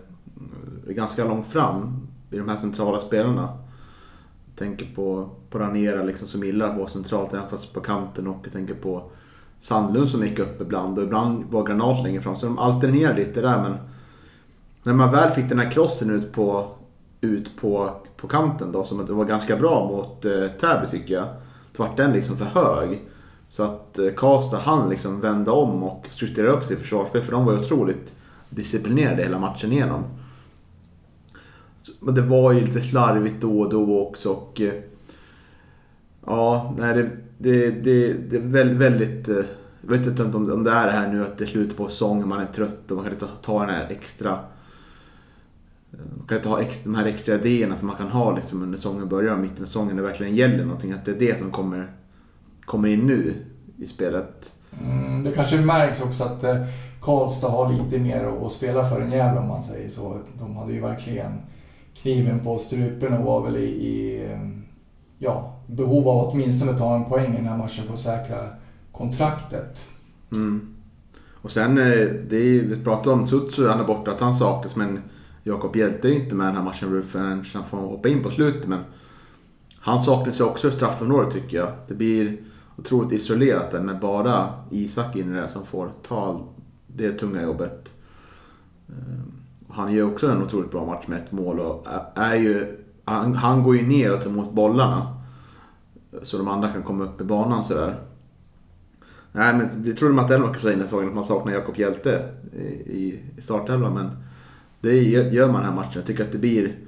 eh, 0.86 0.94
ganska 0.94 1.24
långt 1.24 1.46
fram, 1.46 2.08
i 2.30 2.38
de 2.38 2.48
här 2.48 2.56
centrala 2.56 3.00
spelarna. 3.00 3.58
Jag 4.46 4.56
tänker 4.56 4.94
på, 4.94 5.30
på 5.50 5.58
Ranera 5.58 6.02
liksom, 6.02 6.28
som 6.28 6.44
gillar 6.44 6.68
att 6.68 6.76
vara 6.76 6.88
centralt, 6.88 7.34
även 7.34 7.48
fast 7.48 7.72
på 7.72 7.80
kanten 7.80 8.26
och 8.26 8.40
jag 8.44 8.52
tänker 8.52 8.74
på 8.74 9.10
Sandlund 9.60 10.08
som 10.08 10.22
gick 10.22 10.38
upp 10.38 10.60
ibland 10.60 10.98
och 10.98 11.04
ibland 11.04 11.44
var 11.50 11.66
Granat 11.66 12.04
längre 12.04 12.20
fram. 12.20 12.36
Så 12.36 12.46
de 12.46 12.58
alternerade 12.58 13.20
lite 13.20 13.40
där 13.40 13.62
men 13.62 13.74
när 14.82 14.92
man 14.92 15.10
väl 15.10 15.30
fick 15.30 15.48
den 15.48 15.58
här 15.58 15.70
krossen 15.70 16.10
ut 16.10 16.32
på, 16.32 16.66
ut 17.20 17.56
på, 17.60 17.90
på 18.16 18.28
kanten 18.28 18.72
då 18.72 18.84
som 18.84 19.06
det 19.06 19.12
var 19.12 19.24
ganska 19.24 19.56
bra 19.56 19.86
mot 19.88 20.24
eh, 20.24 20.48
Täby 20.60 20.86
tycker 20.90 21.14
jag. 21.14 21.26
Så 21.76 21.82
vart 21.82 21.96
den 21.96 22.12
liksom 22.12 22.36
för 22.36 22.44
hög. 22.44 23.02
Så 23.48 23.62
att 23.62 23.98
eh, 23.98 24.06
Karlstad 24.16 24.56
hann 24.58 24.88
liksom 24.90 25.20
vända 25.20 25.52
om 25.52 25.82
och 25.82 26.06
strukturera 26.10 26.50
upp 26.52 26.64
sig 26.64 26.76
i 26.76 26.78
försvarsspel 26.78 27.22
för 27.22 27.32
de 27.32 27.44
var 27.44 27.52
ju 27.52 27.58
otroligt 27.58 28.12
disciplinerade 28.48 29.22
hela 29.22 29.38
matchen 29.38 29.72
igenom. 29.72 30.02
Så- 31.82 31.92
Men 32.00 32.14
det 32.14 32.22
var 32.22 32.52
ju 32.52 32.60
lite 32.60 32.80
slarvigt 32.80 33.40
då 33.40 33.60
och 33.60 33.70
då 33.70 34.00
också 34.08 34.30
och 34.30 34.60
eh, 34.60 34.72
Ja, 36.26 36.74
nej 36.78 36.94
det, 36.94 37.10
det, 37.38 37.70
det, 37.70 38.12
det 38.12 38.36
är 38.36 38.40
väldigt, 38.40 38.78
väldigt 38.78 39.28
eh, 39.28 39.44
jag 39.88 39.98
vet 39.98 40.06
inte 40.06 40.22
om, 40.22 40.52
om 40.52 40.62
det 40.64 40.70
är 40.70 40.86
det 40.86 40.92
här 40.92 41.08
nu 41.12 41.22
att 41.22 41.38
det 41.38 41.44
är 41.44 41.48
slutet 41.48 41.76
på 41.76 41.88
säsongen, 41.88 42.28
man 42.28 42.40
är 42.40 42.46
trött 42.46 42.90
och 42.90 42.96
man 42.96 43.04
kan 43.04 43.14
inte 43.14 43.26
ta 43.42 43.60
den 43.60 43.74
här 43.74 43.86
extra 43.90 44.38
man 45.92 46.26
kan 46.26 46.36
inte 46.36 46.48
ha 46.48 46.62
de 46.84 46.94
här 46.94 47.06
extra 47.06 47.34
idéerna 47.34 47.76
som 47.76 47.86
man 47.86 47.96
kan 47.96 48.08
ha 48.08 48.36
liksom 48.36 48.62
under 48.62 48.78
säsongen 48.78 49.08
börjar 49.08 49.32
och 49.32 49.40
mitten 49.40 49.62
av 49.62 49.66
säsongen 49.66 49.96
det 49.96 50.02
verkligen 50.02 50.36
gäller 50.36 50.64
någonting. 50.64 50.92
Att 50.92 51.04
det 51.04 51.10
är 51.10 51.18
det 51.18 51.38
som 51.38 51.50
kommer, 51.50 51.92
kommer 52.64 52.88
in 52.88 53.06
nu 53.06 53.34
i 53.78 53.86
spelet. 53.86 54.52
Mm, 54.80 55.24
det 55.24 55.30
kanske 55.30 55.60
märks 55.60 56.02
också 56.02 56.24
att 56.24 56.44
eh, 56.44 56.56
Karlstad 57.00 57.48
har 57.48 57.72
lite 57.72 57.98
mer 57.98 58.24
att, 58.24 58.42
att 58.42 58.52
spela 58.52 58.88
för 58.88 59.00
än 59.00 59.12
Gävle 59.12 59.40
om 59.40 59.48
man 59.48 59.62
säger 59.62 59.88
så. 59.88 60.18
De 60.38 60.56
hade 60.56 60.72
ju 60.72 60.80
verkligen 60.80 61.32
kniven 61.94 62.40
på 62.40 62.58
strupen 62.58 63.12
och 63.14 63.24
var 63.24 63.42
väl 63.42 63.56
i, 63.56 63.66
i 63.66 64.24
eh, 64.32 64.38
ja, 65.18 65.60
behov 65.66 66.08
av 66.08 66.18
att 66.18 66.32
åtminstone 66.32 66.78
ta 66.78 66.96
en 66.96 67.04
poäng 67.04 67.32
i 67.32 67.36
den 67.36 67.46
här 67.46 67.56
matchen 67.56 67.84
för 67.84 67.92
att 67.92 67.98
säkra 67.98 68.36
kontraktet. 68.92 69.86
Mm. 70.36 70.74
Och 71.42 71.50
sen, 71.50 71.78
eh, 71.78 72.08
det 72.28 72.36
är, 72.36 72.62
vi 72.62 72.84
pratade 72.84 73.16
om 73.16 73.26
Sutsu, 73.26 73.68
han 73.68 73.80
är 73.80 73.84
borta, 73.84 74.10
att 74.10 74.20
han 74.20 74.34
saknas 74.34 74.76
men 74.76 75.00
Jakob 75.42 75.76
Hjelte 75.76 76.08
är 76.08 76.12
ju 76.12 76.24
inte 76.24 76.34
med 76.34 76.44
i 76.44 76.46
den 76.46 76.56
här 76.56 76.64
matchen 76.64 77.04
förrän 77.04 77.44
han 77.54 77.64
får 77.64 77.78
hoppa 77.78 78.08
in 78.08 78.22
på 78.22 78.30
slutet. 78.30 78.66
Men 78.66 78.80
han 79.78 80.02
saknas 80.02 80.40
ju 80.40 80.44
också 80.44 80.68
i 80.68 80.72
straffområdet 80.72 81.32
tycker 81.32 81.56
jag. 81.56 81.72
Det 81.88 81.94
blir 81.94 82.36
otroligt 82.76 83.12
isolerat 83.12 83.70
där 83.70 83.80
med 83.80 84.00
bara 84.00 84.54
Isak 84.70 85.16
in 85.16 85.34
i 85.34 85.40
det 85.40 85.48
som 85.48 85.66
får 85.66 85.90
ta 86.02 86.48
det 86.86 87.12
tunga 87.12 87.42
jobbet. 87.42 87.94
Eh, 88.88 89.22
han 89.68 89.92
gör 89.92 90.12
också 90.12 90.30
en 90.30 90.42
otroligt 90.42 90.70
bra 90.70 90.86
match 90.86 91.06
med 91.06 91.18
ett 91.18 91.32
mål 91.32 91.60
och 91.60 91.86
är 92.14 92.34
ju, 92.34 92.78
han, 93.04 93.34
han 93.34 93.62
går 93.62 93.76
ju 93.76 93.86
ner 93.86 94.12
och 94.12 94.22
tar 94.22 94.30
emot 94.30 94.52
bollarna. 94.52 95.16
Eh, 96.12 96.18
så 96.22 96.38
de 96.38 96.48
andra 96.48 96.72
kan 96.72 96.82
komma 96.82 97.04
upp 97.04 97.20
i 97.20 97.24
banan 97.24 97.64
sådär. 97.64 98.00
Nej 99.32 99.54
men 99.54 99.84
det 99.84 99.92
trodde 99.92 100.14
man 100.14 100.24
att 100.24 100.30
Elfmark 100.30 100.58
sa 100.58 100.72
innan 100.72 100.84
säsongen 100.84 101.08
att 101.08 101.14
man 101.14 101.24
saknar 101.24 101.52
Jakob 101.52 101.76
Hjälte 101.76 102.28
i, 102.52 102.62
i 102.62 103.20
startelvan 103.38 103.94
men 103.94 104.10
det 104.82 105.02
gör 105.02 105.52
man 105.52 105.60
den 105.60 105.70
här 105.70 105.76
matchen. 105.76 105.92
Jag 105.94 106.06
tycker 106.06 106.24
att 106.24 106.32
det 106.32 106.38
blir, 106.38 106.78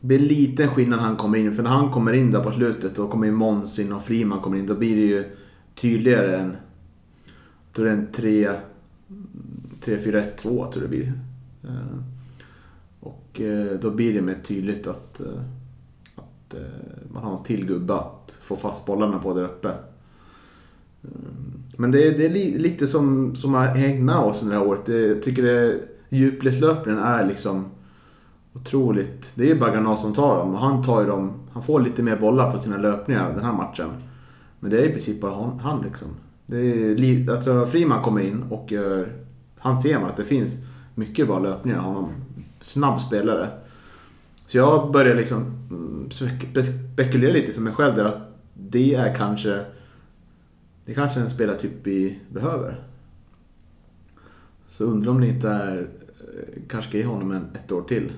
blir 0.00 0.18
liten 0.18 0.68
skillnad 0.68 0.98
när 0.98 1.06
han 1.06 1.16
kommer 1.16 1.38
in. 1.38 1.54
För 1.54 1.62
när 1.62 1.70
han 1.70 1.90
kommer 1.90 2.12
in 2.12 2.30
där 2.30 2.40
på 2.40 2.52
slutet 2.52 2.98
och 2.98 3.10
kommer 3.10 3.26
in 3.26 3.34
Måns 3.34 3.78
in 3.78 3.92
och 3.92 4.04
Friman 4.04 4.40
kommer 4.40 4.58
in 4.58 4.66
då 4.66 4.74
blir 4.74 4.96
det 4.96 5.02
ju 5.02 5.24
tydligare 5.80 6.36
än 6.36 6.56
jag 7.66 7.76
tror 7.76 7.84
det 7.84 7.90
är 7.90 7.96
en 7.96 8.12
3 8.12 8.50
3-4-1-2 9.84 10.42
tror 10.42 10.68
jag 10.74 10.82
det 10.82 10.88
blir. 10.88 11.12
Eh, 11.64 11.98
och 13.00 13.40
eh, 13.40 13.78
då 13.80 13.90
blir 13.90 14.14
det 14.14 14.22
mer 14.22 14.38
tydligt 14.44 14.86
att, 14.86 15.20
eh, 15.20 15.26
att 16.16 16.54
man 17.12 17.22
har 17.22 17.38
en 17.38 17.44
till 17.44 17.66
gubbe 17.66 17.94
att 17.94 18.38
få 18.42 18.56
fast 18.56 18.86
bollarna 18.86 19.18
på 19.18 19.34
där 19.34 19.44
uppe. 19.44 19.72
Men 21.76 21.90
det 21.90 22.06
är, 22.06 22.18
det 22.18 22.26
är 22.26 22.58
lite 22.58 22.86
som, 22.86 23.36
som 23.36 23.54
har 23.54 23.66
hängt 23.66 24.02
med 24.02 24.16
oss 24.16 24.42
under 24.42 24.54
det 24.54 24.62
här 24.62 24.68
året. 24.68 24.88
Jag 24.88 25.22
tycker 25.22 25.42
det, 25.42 25.80
djupledslöpningen 26.16 27.02
är 27.02 27.26
liksom 27.26 27.66
otroligt. 28.52 29.32
Det 29.34 29.50
är 29.50 29.54
bara 29.54 29.72
Granat 29.72 30.00
som 30.00 30.14
tar 30.14 30.38
dem 30.38 30.54
och 30.54 30.60
han 30.60 30.82
tar 30.82 31.00
ju 31.00 31.06
dem. 31.06 31.32
Han 31.52 31.62
får 31.62 31.80
lite 31.80 32.02
mer 32.02 32.16
bollar 32.16 32.52
på 32.52 32.60
sina 32.60 32.76
löpningar 32.76 33.32
den 33.34 33.44
här 33.44 33.52
matchen. 33.52 33.90
Men 34.60 34.70
det 34.70 34.80
är 34.80 34.88
i 34.88 34.92
princip 34.92 35.20
bara 35.20 35.34
han, 35.34 35.58
han 35.58 35.82
liksom. 35.82 36.08
Det 36.46 36.56
är, 36.56 37.30
alltså 37.30 37.66
Friman 37.66 38.02
kommer 38.02 38.20
in 38.20 38.42
och 38.50 38.72
gör, 38.72 39.12
han 39.58 39.78
ser 39.78 40.00
man 40.00 40.08
att 40.08 40.16
det 40.16 40.24
finns 40.24 40.56
mycket 40.94 41.26
bra 41.26 41.38
löpningar 41.38 41.78
av 41.78 41.84
honom. 41.84 42.10
Snabb 42.60 43.00
spelare. 43.00 43.48
Så 44.46 44.56
jag 44.56 44.92
börjar 44.92 45.16
liksom 45.16 45.38
mm, 45.70 46.10
spekulera 46.96 47.32
lite 47.32 47.52
för 47.52 47.60
mig 47.60 47.72
själv 47.72 47.96
där 47.96 48.04
att 48.04 48.18
det 48.54 48.94
är 48.94 49.14
kanske 49.14 49.64
det 50.84 50.92
är 50.92 50.94
kanske 50.94 51.20
en 51.20 51.30
spelartyp 51.30 51.72
vi 51.82 52.18
behöver. 52.28 52.84
Så 54.72 54.84
undrar 54.84 55.10
om 55.10 55.20
det 55.20 55.26
inte 55.26 55.48
är, 55.48 55.78
eh, 55.78 56.62
kanske 56.68 56.88
ska 56.88 56.98
ge 56.98 57.04
honom 57.04 57.30
en, 57.30 57.46
ett 57.54 57.72
år 57.72 57.82
till. 57.82 58.12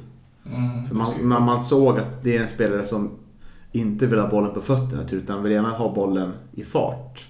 Mm, 0.46 0.87
För 0.88 0.94
man, 0.94 1.28
man, 1.28 1.42
man 1.42 1.61
såg 1.61 1.99
att 1.99 2.25
det 2.25 2.37
är 2.37 2.42
en 2.42 2.49
spelare 2.49 2.87
som 2.87 3.11
inte 3.73 4.06
vill 4.06 4.18
ha 4.18 4.28
bollen 4.28 4.54
på 4.54 4.61
fötterna 4.61 5.08
utan 5.11 5.42
vill 5.42 5.52
gärna 5.52 5.70
ha 5.70 5.94
bollen 5.94 6.32
i 6.52 6.64
fart. 6.64 7.26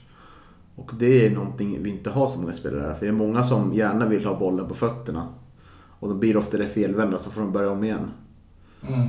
Och 0.76 0.90
det 0.98 1.26
är 1.26 1.30
någonting 1.30 1.82
vi 1.82 1.90
inte 1.90 2.10
har 2.10 2.28
så 2.28 2.38
många 2.38 2.52
spelare 2.52 2.86
här. 2.86 2.94
För 2.94 3.06
det 3.06 3.10
är 3.10 3.12
många 3.12 3.44
som 3.44 3.74
gärna 3.74 4.06
vill 4.06 4.24
ha 4.24 4.38
bollen 4.38 4.68
på 4.68 4.74
fötterna. 4.74 5.28
Och 6.00 6.08
då 6.08 6.14
blir 6.14 6.36
ofta 6.36 6.58
det 6.58 6.68
felvända 6.68 7.18
så 7.18 7.30
får 7.30 7.40
de 7.40 7.52
börja 7.52 7.70
om 7.70 7.84
igen. 7.84 8.10
Mm. 8.88 9.08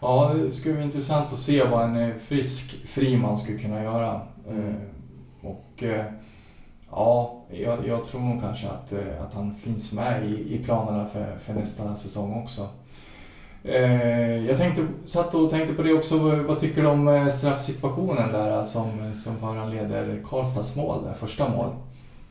Ja, 0.00 0.34
det 0.44 0.50
skulle 0.50 0.74
bli 0.74 0.84
intressant 0.84 1.32
att 1.32 1.38
se 1.38 1.64
vad 1.64 1.84
en 1.84 1.96
eh, 1.96 2.14
frisk 2.14 2.86
Friman 2.86 3.38
skulle 3.38 3.58
kunna 3.58 3.82
göra. 3.82 4.20
Eh, 4.48 4.74
och 5.40 5.82
ja, 6.90 7.44
jag, 7.50 7.86
jag 7.86 8.04
tror 8.04 8.20
nog 8.20 8.40
kanske 8.40 8.68
att, 8.68 8.92
eh, 8.92 9.22
att 9.26 9.34
han 9.34 9.54
finns 9.54 9.92
med 9.92 10.30
i, 10.30 10.54
i 10.54 10.64
planerna 10.64 11.06
för, 11.06 11.38
för 11.38 11.54
nästa 11.54 11.94
säsong 11.94 12.42
också. 12.42 12.68
Eh, 13.62 14.46
jag 14.46 14.56
tänkte, 14.56 14.86
satt 15.04 15.34
och 15.34 15.50
tänkte 15.50 15.74
på 15.74 15.82
det 15.82 15.92
också. 15.92 16.18
Vad 16.18 16.38
vad 16.38 16.58
tycker 16.58 16.82
du 16.82 16.88
om 16.88 17.08
eh, 17.08 17.26
straffsituationen 17.26 18.32
där 18.32 18.52
eh, 18.52 18.62
som, 18.62 19.14
som 19.14 19.36
föranleder 19.36 20.22
Karlstads 20.24 20.76
mål, 20.76 21.04
där, 21.04 21.12
första 21.12 21.48
mål? 21.48 21.70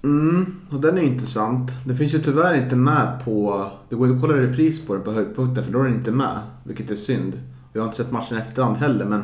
Mm, 0.03 0.55
och 0.71 0.81
den 0.81 0.97
är 0.97 1.01
intressant. 1.01 1.71
Det 1.85 1.95
finns 1.95 2.13
ju 2.13 2.19
tyvärr 2.19 2.53
inte 2.53 2.75
med 2.75 3.19
på... 3.25 3.67
Det 3.89 3.95
går 3.95 4.07
inte 4.07 4.15
att 4.15 4.21
kolla 4.21 4.41
repris 4.41 4.85
på 4.85 4.93
den 4.93 5.03
på 5.03 5.11
höjdpunkten 5.11 5.63
för 5.63 5.71
då 5.71 5.79
är 5.79 5.83
den 5.83 5.93
inte 5.93 6.11
med. 6.11 6.39
Vilket 6.63 6.91
är 6.91 6.95
synd. 6.95 7.41
Jag 7.73 7.81
har 7.81 7.85
inte 7.85 7.97
sett 7.97 8.11
matchen 8.11 8.37
i 8.37 8.41
efterhand 8.41 8.77
heller 8.77 9.05
men... 9.05 9.23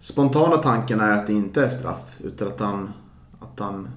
Spontana 0.00 0.56
tanken 0.56 1.00
är 1.00 1.12
att 1.12 1.26
det 1.26 1.32
inte 1.32 1.64
är 1.64 1.70
straff. 1.70 2.16
Utan 2.24 2.48
att 2.48 2.60
han, 2.60 2.92
att 3.40 3.60
han, 3.60 3.88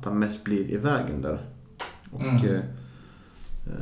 att 0.00 0.04
han 0.06 0.18
mest 0.18 0.44
blir 0.44 0.70
i 0.70 0.76
vägen 0.76 1.22
där. 1.22 1.40
Och, 2.12 2.20
Mm. 2.20 2.36
eh, 2.44 2.60
eh, 3.66 3.74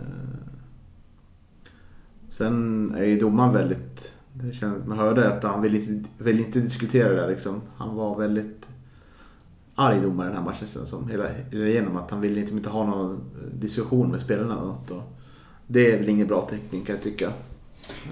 sen 2.30 2.94
är 2.94 3.04
ju 3.04 3.18
domaren 3.20 3.52
väldigt... 3.52 4.14
Det 4.32 4.52
känns, 4.52 4.86
man 4.86 4.98
hörde 4.98 5.28
att 5.36 5.42
han 5.42 5.62
vill 5.62 5.74
inte, 5.74 6.10
vill 6.18 6.40
inte 6.40 6.60
diskutera 6.60 7.08
det 7.08 7.14
där 7.16 7.28
liksom. 7.28 7.60
Han 7.76 7.94
var 7.96 8.18
väldigt 8.18 8.68
arg 9.74 10.00
domare 10.00 10.28
den 10.28 10.36
här 10.36 10.44
matchen 10.44 10.68
känns 10.68 10.88
som. 10.88 11.08
Hela, 11.08 11.24
hela 11.50 11.66
igenom 11.66 11.96
att 11.96 12.10
han 12.10 12.20
ville 12.20 12.40
inte, 12.40 12.52
inte 12.52 12.70
ha 12.70 12.86
någon 12.86 13.20
diskussion 13.54 14.10
med 14.10 14.20
spelarna 14.20 14.52
eller 14.54 14.66
något. 14.66 14.90
Och 14.90 15.02
det 15.66 15.92
är 15.92 15.98
väl 15.98 16.08
ingen 16.08 16.26
bra 16.26 16.48
teckning 16.50 16.84
kan 16.84 16.94
jag 16.94 17.02
tycka. 17.04 17.32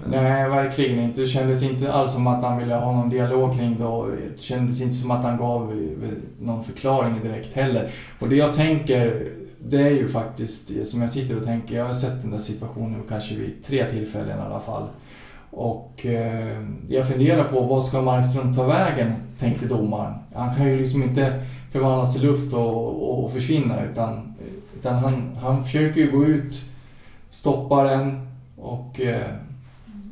Mm. 0.05 0.23
Nej, 0.23 0.49
verkligen 0.49 0.99
inte. 0.99 1.21
Det 1.21 1.27
kändes 1.27 1.63
inte 1.63 1.93
alls 1.93 2.13
som 2.13 2.27
att 2.27 2.43
han 2.43 2.59
ville 2.59 2.75
ha 2.75 2.91
någon 2.91 3.09
dialog 3.09 3.57
kring 3.57 3.77
det 3.77 3.85
och 3.85 4.07
det 4.35 4.41
kändes 4.41 4.81
inte 4.81 4.95
som 4.95 5.11
att 5.11 5.23
han 5.23 5.37
gav 5.37 5.71
eh, 5.71 6.09
någon 6.39 6.63
förklaring 6.63 7.19
direkt 7.23 7.53
heller. 7.53 7.89
Och 8.19 8.29
det 8.29 8.35
jag 8.35 8.53
tänker, 8.53 9.27
det 9.59 9.81
är 9.81 9.91
ju 9.91 10.07
faktiskt, 10.07 10.71
eh, 10.71 10.83
som 10.83 11.01
jag 11.01 11.09
sitter 11.09 11.37
och 11.37 11.43
tänker, 11.43 11.75
jag 11.75 11.85
har 11.85 11.93
sett 11.93 12.21
den 12.21 12.31
där 12.31 12.37
situationen 12.37 13.03
kanske 13.09 13.35
vid 13.35 13.63
tre 13.63 13.89
tillfällen 13.89 14.39
i 14.39 14.41
alla 14.41 14.59
fall. 14.59 14.87
Och 15.51 16.05
eh, 16.05 16.63
jag 16.87 17.07
funderar 17.07 17.43
på 17.43 17.61
vad 17.61 17.83
ska 17.83 18.01
Markström 18.01 18.53
ta 18.53 18.63
vägen, 18.63 19.13
tänkte 19.39 19.65
domaren. 19.65 20.13
Han 20.35 20.55
kan 20.55 20.69
ju 20.69 20.77
liksom 20.77 21.03
inte 21.03 21.43
förvandlas 21.71 22.13
till 22.13 22.21
luft 22.21 22.53
och, 22.53 22.85
och, 22.85 23.23
och 23.23 23.31
försvinna 23.31 23.83
utan, 23.91 24.33
utan 24.79 24.95
han, 24.95 25.37
han 25.41 25.63
försöker 25.63 26.01
ju 26.01 26.11
gå 26.11 26.25
ut, 26.25 26.61
stoppa 27.29 27.83
den 27.83 28.27
och 28.57 29.01
eh, 29.01 29.31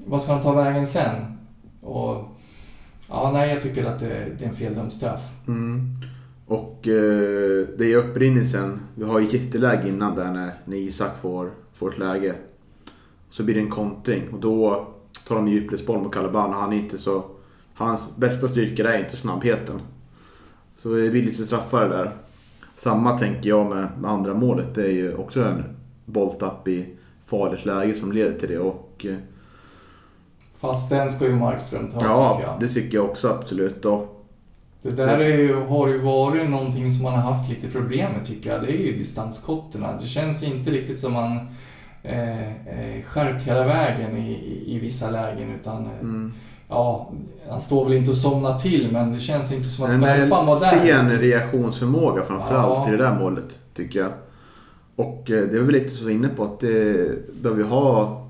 vad 0.06 0.22
ska 0.22 0.34
han 0.34 0.42
ta 0.42 0.54
vägen 0.54 0.88
sen? 0.88 1.38
Och, 1.82 2.24
ja, 3.10 3.32
nej, 3.34 3.50
jag 3.54 3.62
tycker 3.62 3.84
att 3.84 4.00
det, 4.00 4.36
det 4.38 4.46
är 4.46 4.50
en 4.50 4.56
feldömd 4.56 4.94
straff. 4.94 5.34
Mm. 5.48 5.96
Och 6.48 6.88
eh, 6.88 7.68
det 7.78 7.94
är 7.94 7.96
upprinnelsen. 7.96 8.80
Vi 8.96 9.04
har 9.04 9.20
ju 9.20 9.38
jätteläge 9.38 9.90
innan 9.90 10.16
där 10.16 10.32
när, 10.32 10.54
när 10.66 10.78
Isak 10.78 11.12
får, 11.22 11.52
får 11.74 11.94
ett 11.94 12.00
läge. 12.00 12.36
Så 13.30 13.44
blir 13.44 13.56
det 13.56 13.62
en 13.62 13.70
kontring 13.70 14.34
och 14.34 14.40
då 14.40 14.88
tar 15.28 15.36
de 15.36 15.48
djupledsboll 15.48 16.02
mot 16.02 16.14
Calaban 16.14 16.50
och 16.50 16.62
han 16.62 16.74
är 16.74 16.78
inte 16.78 16.98
så... 16.98 17.24
Hans 17.74 18.18
bästa 18.18 18.48
styrka 18.48 18.94
är 18.94 19.00
inte 19.00 19.18
snabbheten. 19.18 19.82
Så 20.76 20.90
det 20.90 21.10
blir 21.10 21.24
lite 21.24 21.46
straffar 21.46 21.90
där. 21.90 22.18
Samma 22.76 23.18
tänker 23.18 23.50
jag 23.50 23.70
med, 23.70 23.88
med 24.00 24.12
andra 24.12 24.34
målet. 24.34 24.76
Det 24.76 24.84
är 24.84 24.92
ju 24.92 25.16
också 25.16 25.44
en 25.44 25.64
bolltapp 26.06 26.68
i 26.68 26.96
farligt 27.26 27.66
läge 27.66 27.94
som 27.94 28.12
leder 28.12 28.40
till 28.40 28.50
det. 28.50 28.60
Och, 28.60 29.06
eh, 29.10 29.16
Fast 30.60 30.90
den 30.90 31.10
ska 31.10 31.26
ju 31.26 31.36
Markström 31.36 31.88
ta, 31.88 32.00
tycker 32.00 32.06
ja, 32.12 32.42
jag. 32.42 32.60
det 32.60 32.74
tycker 32.74 32.98
jag 32.98 33.06
också 33.06 33.30
absolut. 33.30 33.86
Och, 33.86 34.26
Det 34.82 34.92
där 34.92 35.20
är 35.20 35.38
ju, 35.38 35.56
har 35.56 35.88
ju 35.88 36.02
varit 36.02 36.50
någonting 36.50 36.90
som 36.90 37.04
man 37.04 37.14
har 37.14 37.34
haft 37.34 37.50
lite 37.50 37.68
problem 37.68 38.12
med, 38.12 38.26
tycker 38.26 38.50
jag. 38.52 38.62
Det 38.62 38.72
är 38.72 38.86
ju 38.86 38.98
distanskotterna. 38.98 39.88
Det 40.02 40.08
känns 40.08 40.44
inte 40.44 40.72
riktigt 40.72 41.00
som 41.00 41.14
man 41.14 41.40
eh, 42.04 42.48
eh, 42.48 43.04
skärpt 43.04 43.44
hela 43.44 43.64
vägen 43.64 44.18
i, 44.18 44.30
i, 44.32 44.76
i 44.76 44.80
vissa 44.80 45.10
lägen, 45.10 45.50
utan... 45.62 45.86
Eh, 45.86 46.00
mm. 46.02 46.34
Ja, 46.70 47.12
han 47.50 47.62
står 47.62 47.86
väl 47.86 47.94
inte 47.94 48.10
och 48.10 48.16
somnar 48.16 48.58
till, 48.60 48.92
men 48.92 49.14
det 49.14 49.20
känns 49.20 49.52
inte 49.52 49.68
som 49.70 49.86
att 49.86 49.92
skärpan 49.92 50.46
var 50.46 50.60
där. 50.60 50.66
sen 50.66 51.10
reaktionsförmåga 51.10 52.24
framförallt 52.24 52.78
Ja. 52.78 52.84
till 52.84 52.98
det 52.98 53.04
där 53.04 53.20
målet, 53.20 53.60
tycker 53.74 54.00
jag. 54.00 54.12
Och 54.96 55.32
eh, 55.32 55.48
det 55.48 55.58
är 55.58 55.62
väl 55.62 55.74
lite 55.74 55.90
så 55.90 56.10
inne 56.10 56.28
på 56.28 56.44
att 56.44 56.60
det 56.60 57.42
behöver 57.42 57.64
vi 57.64 57.70
ha... 57.70 58.22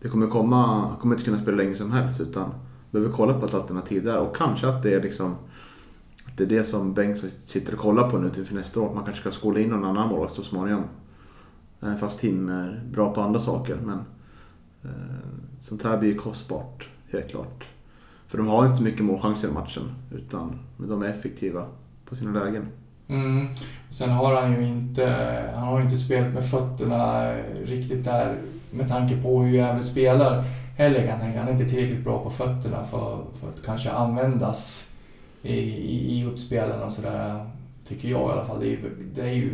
Det 0.00 0.08
kommer 0.08 0.26
komma... 0.26 0.92
kommer 1.00 1.14
inte 1.14 1.24
kunna 1.24 1.42
spela 1.42 1.56
länge 1.56 1.76
som 1.76 1.92
helst 1.92 2.20
utan 2.20 2.50
behöver 2.90 3.12
kolla 3.12 3.34
på 3.34 3.46
ett 3.46 3.54
alternativ 3.54 4.04
där. 4.04 4.18
Och 4.18 4.36
kanske 4.36 4.68
att 4.68 4.82
det 4.82 4.94
är 4.94 5.02
liksom... 5.02 5.36
Att 6.26 6.36
det 6.36 6.44
är 6.44 6.48
det 6.48 6.64
som 6.64 6.94
Bengtsson 6.94 7.30
sitter 7.44 7.72
och 7.74 7.80
kollar 7.80 8.10
på 8.10 8.18
nu 8.18 8.30
till 8.30 8.54
nästa 8.54 8.80
år. 8.80 8.94
Man 8.94 9.04
kanske 9.04 9.20
ska 9.20 9.30
skola 9.30 9.60
in 9.60 9.70
någon 9.70 9.84
annan 9.84 10.08
målvakt 10.08 10.32
så 10.32 10.42
småningom. 10.42 10.84
Eh, 11.80 11.96
fast 11.96 12.20
Tim 12.20 12.48
är 12.48 12.82
bra 12.92 13.14
på 13.14 13.20
andra 13.20 13.40
saker. 13.40 13.78
Men 13.84 13.98
eh, 14.82 14.90
sånt 15.60 15.82
här 15.82 15.98
blir 15.98 16.08
ju 16.08 16.18
kostbart, 16.18 16.88
helt 17.12 17.28
klart. 17.28 17.68
För 18.28 18.38
de 18.38 18.46
har 18.46 18.66
inte 18.66 18.82
mycket 18.82 19.04
målchanser 19.04 19.48
i 19.48 19.52
matchen. 19.52 19.94
Utan 20.14 20.58
de 20.78 21.02
är 21.02 21.08
effektiva 21.08 21.66
på 22.04 22.16
sina 22.16 22.44
lägen. 22.44 22.66
Mm. 23.08 23.46
Sen 23.88 24.10
har 24.10 24.40
han 24.40 24.52
ju 24.52 24.66
inte, 24.66 25.06
han 25.54 25.68
har 25.68 25.78
ju 25.78 25.84
inte 25.84 25.96
spelat 25.96 26.34
med 26.34 26.50
fötterna 26.50 27.32
riktigt 27.64 28.04
där 28.04 28.36
med 28.70 28.88
tanke 28.88 29.22
på 29.22 29.42
hur 29.42 29.50
Gävle 29.50 29.82
spelar 29.82 30.44
heller 30.76 31.00
kan 31.00 31.08
jag 31.08 31.20
tänka. 31.20 31.38
Han 31.38 31.48
är 31.48 31.52
inte 31.52 31.64
tillräckligt 31.64 32.04
bra 32.04 32.24
på 32.24 32.30
fötterna 32.30 32.84
för, 32.84 33.18
för 33.40 33.48
att 33.48 33.62
kanske 33.64 33.90
användas 33.90 34.90
i, 35.42 35.54
i, 35.60 36.18
i 36.20 36.24
uppspelen 36.26 36.82
och 36.82 36.92
sådär. 36.92 37.50
Tycker 37.84 38.08
jag 38.08 38.20
i 38.20 38.32
alla 38.32 38.44
fall. 38.44 38.60
Det 38.60 38.66
är, 38.66 38.70
ju- 38.70 39.10
det 39.14 39.20
är 39.22 39.32
ju 39.34 39.50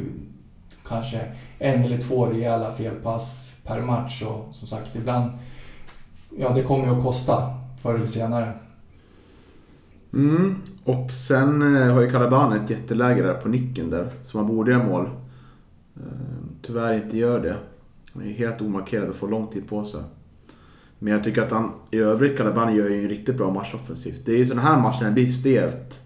kanske 0.89 1.21
en 1.59 1.83
eller 1.83 1.99
två 1.99 2.27
rejäla 2.27 2.71
felpass 2.71 3.57
per 3.67 3.81
match 3.83 4.23
och 4.23 4.55
som 4.55 4.69
sagt 4.69 4.97
ibland, 4.97 5.31
ja 6.39 6.49
det 6.55 6.63
kommer 6.63 6.85
ju 6.87 6.97
att 6.97 7.03
kosta 7.05 7.55
förr 7.83 7.95
eller 7.95 8.07
senare. 8.07 8.53
Mm. 10.13 10.55
Och 10.85 11.11
sen 11.11 11.77
eh, 11.77 11.95
har 11.95 12.01
ju 12.01 12.11
Calaban 12.11 12.53
ett 12.53 12.71
jätteläge 12.71 13.23
där 13.23 13.35
på 13.35 13.49
nicken 13.49 13.91
där. 13.91 14.11
Så 14.25 14.37
man 14.37 14.47
borde 14.47 14.71
göra 14.71 14.85
mål. 14.85 15.11
Eh, 15.97 16.03
tyvärr 16.63 16.93
inte 17.05 17.17
gör 17.19 17.41
det. 17.41 17.57
Han 18.17 18.27
är 18.27 18.33
helt 18.33 18.61
omarkerad 18.61 19.09
och 19.09 19.17
får 19.17 19.29
lång 19.29 19.47
tid 19.47 19.69
på 19.69 19.85
sig. 19.85 20.03
Men 20.99 21.13
jag 21.13 21.25
tycker 21.25 21.43
att 21.43 21.51
han 21.51 21.73
i 21.91 21.99
övrigt, 21.99 22.39
Calaban 22.39 22.75
gör 22.75 22.89
ju 22.89 23.03
en 23.03 23.09
riktigt 23.09 23.37
bra 23.37 23.51
match 23.51 23.75
offensivt. 23.75 24.27
Det 24.27 24.33
är 24.33 24.39
ju 24.39 24.47
sådana 24.47 24.63
här 24.63 24.83
matcher 24.83 25.01
när 25.01 25.09
det 25.09 25.15
blir 25.15 25.31
stelt. 25.31 26.03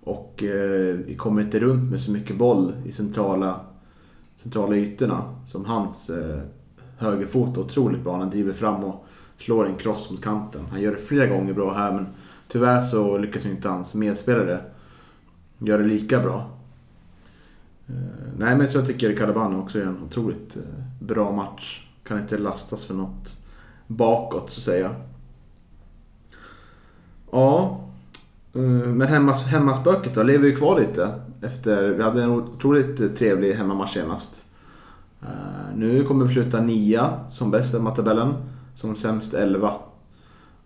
Och 0.00 0.42
eh, 0.42 0.94
vi 0.94 1.14
kommer 1.18 1.42
inte 1.42 1.60
runt 1.60 1.90
med 1.90 2.00
så 2.00 2.10
mycket 2.10 2.36
boll 2.36 2.72
i 2.84 2.92
centrala, 2.92 3.60
centrala 4.36 4.76
ytorna. 4.76 5.34
Som 5.46 5.64
hans 5.64 6.10
eh, 6.10 6.40
högerfot 6.98 7.56
är 7.56 7.60
otroligt 7.60 8.04
bra. 8.04 8.16
Han 8.16 8.30
driver 8.30 8.52
fram 8.52 8.84
och 8.84 9.06
slår 9.38 9.66
en 9.66 9.76
kross 9.76 10.10
mot 10.10 10.22
kanten. 10.24 10.66
Han 10.70 10.80
gör 10.80 10.92
det 10.92 10.98
flera 10.98 11.26
gånger 11.26 11.54
bra 11.54 11.74
här 11.74 11.92
men 11.92 12.06
Tyvärr 12.48 12.82
så 12.82 13.18
lyckas 13.18 13.46
inte 13.46 13.68
hans 13.68 13.94
medspelare 13.94 14.60
göra 15.58 15.82
det 15.82 15.88
lika 15.88 16.20
bra. 16.20 16.50
Eh, 17.86 17.94
nej 18.38 18.56
men 18.56 18.68
så 18.68 18.78
jag 18.78 18.86
tycker 18.86 19.16
Calaban 19.16 19.54
också 19.54 19.78
gör 19.78 19.86
en 19.86 20.02
otroligt 20.02 20.56
eh, 20.56 20.62
bra 21.06 21.32
match. 21.32 21.80
Kan 22.04 22.20
inte 22.20 22.38
lastas 22.38 22.84
för 22.84 22.94
något 22.94 23.36
bakåt 23.86 24.50
så 24.50 24.60
att 24.60 24.64
säga. 24.64 24.94
Ja. 27.32 27.80
Eh, 28.54 28.60
men 28.60 29.08
hemmas, 29.08 29.44
hemmaspöket 29.44 30.14
då 30.14 30.22
lever 30.22 30.46
ju 30.46 30.56
kvar 30.56 30.80
lite. 30.80 31.20
Efter, 31.42 31.88
vi 31.90 32.02
hade 32.02 32.22
en 32.22 32.30
otroligt 32.30 33.18
trevlig 33.18 33.54
hemmamatch 33.54 33.94
senast. 33.94 34.46
Eh, 35.22 35.76
nu 35.76 36.02
kommer 36.02 36.24
vi 36.24 36.34
sluta 36.34 36.60
nia 36.60 37.20
som 37.28 37.50
bäst 37.50 37.74
i 37.74 37.78
tabellen. 37.96 38.34
Som 38.76 38.96
sämst 38.96 39.34
11. 39.34 39.72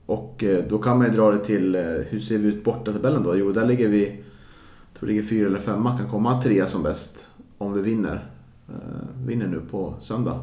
Och 0.06 0.44
eh, 0.44 0.64
då 0.68 0.78
kan 0.78 0.98
man 0.98 1.06
ju 1.06 1.12
dra 1.12 1.30
det 1.30 1.44
till 1.44 1.76
hur 2.08 2.18
ser 2.18 2.38
vi 2.38 2.48
ut 2.48 2.64
borta 2.64 2.92
tabellen 2.92 3.22
då? 3.22 3.36
Jo, 3.36 3.52
där 3.52 3.66
ligger 3.66 3.88
vi, 3.88 4.06
jag 4.06 4.98
tror 4.98 5.06
det 5.06 5.14
ligger 5.14 5.28
fyra 5.28 5.46
eller 5.46 5.60
femma, 5.60 5.98
kan 5.98 6.08
komma 6.08 6.42
trea 6.42 6.66
som 6.66 6.82
bäst 6.82 7.28
om 7.58 7.72
vi 7.72 7.82
vinner. 7.82 8.30
Eh, 8.68 9.26
vinner 9.26 9.46
nu 9.46 9.60
på 9.70 9.94
söndag. 10.00 10.40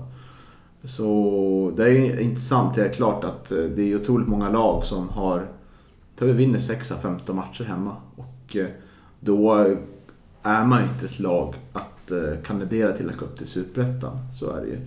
Så 0.83 1.73
det 1.77 1.83
är 1.89 2.19
intressant, 2.19 2.77
helt 2.77 2.95
klart 2.95 3.23
att 3.23 3.51
eh, 3.51 3.57
det 3.57 3.91
är 3.91 3.95
otroligt 3.95 4.27
många 4.27 4.49
lag 4.49 4.83
som 4.83 5.09
har, 5.09 5.47
vinner 6.19 6.59
6 6.59 6.91
av 6.91 6.97
15 6.97 7.35
matcher 7.35 7.63
hemma. 7.63 7.95
Och 8.15 8.55
eh, 8.55 8.67
då 9.19 9.53
är 10.43 10.65
man 10.65 10.83
ju 10.83 10.89
inte 10.89 11.05
ett 11.05 11.19
lag 11.19 11.55
att 11.73 12.11
kandidera 12.43 12.91
till 12.91 13.09
att 13.09 13.17
gå 13.17 13.25
upp 13.25 13.37
till 13.37 13.47
Superettan. 13.47 14.17
Så 14.39 14.51
är 14.51 14.61
det 14.61 14.67
ju. 14.67 14.79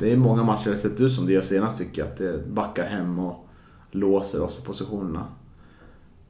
Det 0.00 0.12
är- 0.12 0.16
många 0.16 0.42
matcher 0.44 0.66
jag 0.66 0.72
har 0.72 0.78
sett 0.78 1.00
ut 1.00 1.12
som 1.12 1.26
det 1.26 1.32
gör 1.32 1.42
senast 1.42 1.78
tycker 1.78 2.02
jag. 2.02 2.08
Att 2.10 2.16
det 2.18 2.48
backar 2.48 2.86
hem 2.86 3.18
och 3.18 3.46
låser 3.90 4.40
oss 4.42 4.58
i 4.58 4.66
positionerna. 4.66 5.24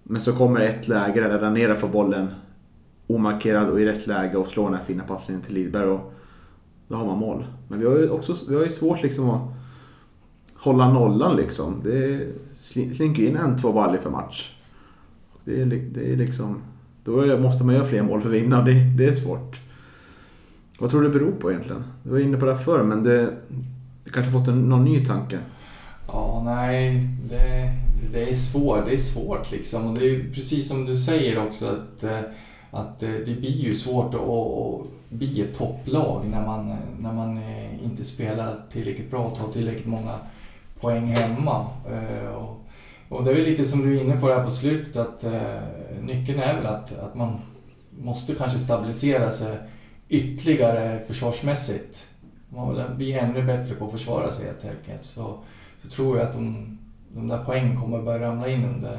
Men 0.03 0.23
så 0.23 0.33
kommer 0.33 0.61
ett 0.61 0.89
läge 0.89 1.21
där 1.21 1.39
Ranera 1.39 1.75
får 1.77 1.89
bollen 1.89 2.29
omarkerad 3.07 3.69
och 3.69 3.81
i 3.81 3.85
rätt 3.85 4.07
läge 4.07 4.37
och 4.37 4.49
slår 4.49 4.65
den 4.65 4.75
här 4.75 4.85
fina 4.85 5.05
passningen 5.05 5.43
till 5.43 5.55
Lidberg 5.55 5.87
och 5.87 6.13
då 6.89 6.97
har 6.97 7.07
man 7.07 7.19
mål. 7.19 7.47
Men 7.69 7.79
vi 7.79 7.87
har 7.87 7.99
ju 7.99 8.11
också 8.11 8.37
vi 8.49 8.55
har 8.55 8.65
ju 8.65 8.71
svårt 8.71 9.03
liksom 9.03 9.31
att 9.31 9.43
hålla 10.55 10.93
nollan 10.93 11.37
liksom. 11.37 11.81
Det 11.85 12.27
slinker 12.95 13.23
in 13.23 13.37
en, 13.37 13.59
två 13.59 13.73
baller 13.73 13.99
per 13.99 14.11
match. 14.11 14.53
Det 15.45 15.61
är, 15.61 15.67
det 15.67 16.13
är 16.13 16.17
liksom... 16.17 16.63
Då 17.05 17.39
måste 17.39 17.65
man 17.65 17.75
göra 17.75 17.85
fler 17.85 18.03
mål 18.03 18.21
för 18.21 18.29
att 18.29 18.35
vinna. 18.35 18.63
Det, 18.63 18.73
det 18.73 19.05
är 19.05 19.15
svårt. 19.15 19.61
Vad 20.79 20.91
tror 20.91 21.03
du 21.03 21.09
det 21.09 21.19
beror 21.19 21.33
på 21.33 21.51
egentligen? 21.51 21.85
Du 22.03 22.11
var 22.11 22.19
inne 22.19 22.37
på 22.37 22.47
det 22.47 22.57
förr, 22.57 22.83
men 22.83 23.03
det, 23.03 23.33
det 24.05 24.11
kanske 24.11 24.33
fått 24.33 24.49
en, 24.49 24.69
någon 24.69 24.85
ny 24.85 25.05
tanke. 25.05 25.39
Ja, 26.09 26.43
nej, 26.45 27.09
det, 27.31 27.73
det 28.13 28.29
är 28.29 28.33
svårt. 28.33 28.85
Det 28.87 28.93
är 28.93 28.97
svårt 28.97 29.53
liksom. 29.53 29.87
Och 29.87 29.99
det 29.99 30.11
är 30.11 30.33
precis 30.33 30.69
som 30.69 30.85
du 30.85 30.95
säger 30.95 31.47
också 31.47 31.67
att, 31.67 32.05
eh, 32.05 32.21
att 32.77 33.03
eh, 33.03 33.11
det 33.11 33.41
blir 33.41 33.51
ju 33.51 33.75
svårt 33.75 34.15
att, 34.15 34.21
att 34.21 34.87
bli 35.09 35.41
ett 35.41 35.55
topplag 35.55 36.25
när 36.31 36.47
man, 36.47 36.77
när 37.01 37.13
man 37.13 37.39
eh, 37.39 37.85
inte 37.85 38.05
spelar 38.05 38.57
tillräckligt 38.71 39.11
bra 39.11 39.25
och 39.25 39.35
tar 39.35 39.53
tillräckligt 39.53 39.87
många 39.87 40.15
poäng 40.81 41.07
hemma. 41.07 41.67
Eh, 41.91 42.35
och, 43.09 43.25
det 43.25 43.31
är 43.31 43.35
väl 43.35 43.45
lite 43.45 43.65
som 43.65 43.83
du 43.83 43.97
är 43.97 44.03
inne 44.03 44.21
på 44.21 44.29
där 44.29 44.45
på 44.45 44.51
slutet 44.51 44.97
att 44.97 45.25
nyckeln 46.01 46.41
är 46.41 46.55
väl 46.55 46.67
att, 46.67 46.99
att 46.99 47.15
man 47.15 47.39
måste 47.99 48.35
kanske 48.35 48.59
stabilisera 48.59 49.31
sig 49.31 49.59
ytterligare 50.09 51.01
försvarsmässigt. 51.01 52.07
Man 52.49 52.75
vill 52.75 52.85
bli 52.97 53.13
ännu 53.13 53.43
bättre 53.43 53.75
på 53.75 53.85
att 53.85 53.93
försvara 53.93 54.31
sig 54.31 54.47
helt 54.47 54.65
enkelt. 54.65 55.05
Så, 55.05 55.39
så 55.79 55.89
tror 55.89 56.19
jag 56.19 56.27
att 56.27 56.33
de, 56.33 56.79
de 57.15 57.29
där 57.29 57.43
poängen 57.47 57.81
kommer 57.81 58.03
börja 58.03 58.29
ramla 58.29 58.49
in 58.49 58.65
under, 58.65 58.99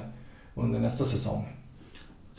under 0.56 0.80
nästa 0.80 1.06
säsong 1.06 1.57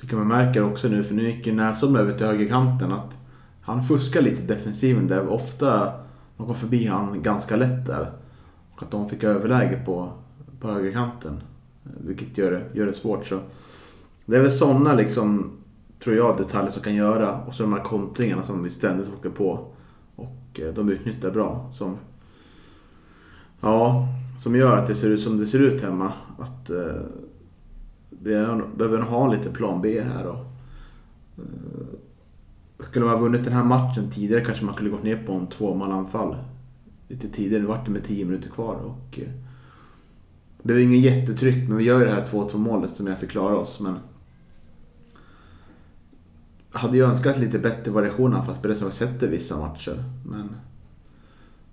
tycker 0.01 0.17
man 0.17 0.29
märker 0.29 0.65
också 0.65 0.89
nu, 0.89 1.03
för 1.03 1.15
nu 1.15 1.31
gick 1.31 1.47
ju 1.47 1.53
Näsholm 1.53 1.97
över 1.97 2.13
till 2.13 2.27
högerkanten, 2.27 2.93
att 2.93 3.19
han 3.61 3.85
fuskar 3.85 4.21
lite 4.21 4.43
i 4.43 4.47
defensiven 4.47 5.07
där. 5.07 5.29
Ofta 5.29 5.93
de 6.37 6.47
kom 6.47 6.55
förbi 6.55 6.87
han 6.87 7.23
ganska 7.23 7.57
lätt 7.57 7.87
där. 7.87 8.13
Och 8.71 8.83
att 8.83 8.91
de 8.91 9.09
fick 9.09 9.25
överläge 9.25 9.83
på, 9.85 10.13
på 10.61 10.69
högerkanten. 10.69 11.43
Eh, 11.85 11.91
vilket 12.07 12.39
gör 12.39 12.51
det, 12.51 12.79
gör 12.79 12.87
det 12.87 12.93
svårt. 12.93 13.27
Så 13.27 13.41
det 14.27 14.37
är 14.37 14.41
väl 14.41 14.53
sådana 14.53 14.95
liksom, 14.95 15.51
tror 16.05 16.17
jag, 16.17 16.37
detaljer 16.37 16.71
som 16.71 16.83
kan 16.83 16.95
göra. 16.95 17.43
Och 17.43 17.55
så 17.55 17.63
de 17.63 17.73
här 17.73 17.83
kontringarna 17.83 18.43
som 18.43 18.63
vi 18.63 18.71
ständigt 18.71 19.09
åker 19.19 19.31
på. 19.31 19.67
Och 20.17 20.61
eh, 20.61 20.75
de 20.75 20.89
utnyttjar 20.89 21.31
bra. 21.31 21.69
Som, 21.73 21.97
ja, 23.61 24.09
som 24.39 24.57
gör 24.57 24.77
att 24.77 24.87
det 24.87 24.95
ser 24.95 25.09
ut 25.09 25.21
som 25.21 25.39
det 25.39 25.47
ser 25.47 25.59
ut 25.59 25.83
hemma. 25.83 26.13
Att 26.39 26.71
eh, 26.71 27.03
behöver 28.23 29.01
ha 29.01 29.33
lite 29.33 29.51
plan 29.51 29.83
B 29.83 30.01
här. 30.01 30.27
Och, 30.27 30.45
eh, 31.39 32.85
skulle 32.89 33.05
man 33.05 33.15
ha 33.15 33.21
vunnit 33.21 33.45
den 33.45 33.53
här 33.53 33.65
matchen 33.65 34.11
tidigare 34.11 34.45
kanske 34.45 34.65
man 34.65 34.75
skulle 34.75 34.91
gått 34.91 35.03
ner 35.03 35.23
på 35.27 35.33
en 35.33 35.47
tvåmananfall. 35.47 36.37
Lite 37.09 37.29
tidigare, 37.29 37.63
nu 37.63 37.69
vart 37.69 37.85
det 37.85 37.91
med 37.91 38.05
10 38.05 38.25
minuter 38.25 38.51
kvar. 38.51 38.75
Och, 38.75 39.19
eh, 39.19 39.29
det 40.63 40.73
var 40.73 40.81
ingen 40.81 41.01
jättetryck, 41.01 41.69
men 41.69 41.77
vi 41.77 41.85
gör 41.85 41.99
ju 41.99 42.05
det 42.05 42.13
här 42.13 42.27
2-2 42.27 42.59
målet 42.59 42.97
som 42.97 43.07
jag 43.07 43.19
förklarar 43.19 43.55
oss. 43.55 43.81
Men 43.81 43.99
jag 46.73 46.79
hade 46.79 46.97
ju 46.97 47.05
önskat 47.05 47.39
lite 47.39 47.59
bättre 47.59 47.91
variation 47.91 48.33
av 48.33 48.41
anfallsspel 48.41 48.77
som 48.77 48.87
vi 48.87 48.93
sett 48.93 49.23
i 49.23 49.27
vissa 49.27 49.59
matcher. 49.59 50.05
Men 50.27 50.49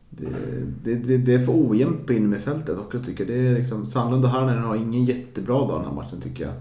det, 0.09 0.95
det, 0.95 1.17
det, 1.17 1.33
är 1.33 1.45
för 1.45 1.69
ojämnt 1.69 2.07
på 2.07 2.13
innermittfältet 2.13 2.79
också 2.79 3.03
tycker 3.03 3.25
jag. 3.25 3.35
Det 3.35 3.47
är 3.47 3.53
liksom, 3.53 3.85
Sandlund 3.85 4.25
och 4.25 4.31
Harnen 4.31 4.63
har 4.63 4.75
ingen 4.75 5.05
jättebra 5.05 5.59
dag 5.59 5.79
den 5.79 5.85
här 5.85 5.95
matchen 5.95 6.21
tycker 6.21 6.43
jag. 6.43 6.53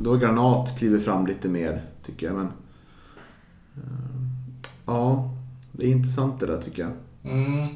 Då 0.00 0.16
Granat 0.16 0.78
kliver 0.78 1.00
fram 1.00 1.26
lite 1.26 1.48
mer 1.48 1.82
tycker 2.02 2.26
jag. 2.26 2.36
Men, 2.36 2.46
eh, 3.76 3.82
ja, 4.86 5.30
det 5.72 5.86
är 5.86 5.90
intressant 5.90 6.40
det 6.40 6.46
där 6.46 6.60
tycker 6.60 6.82
jag. 6.82 6.92
Mm, 7.32 7.68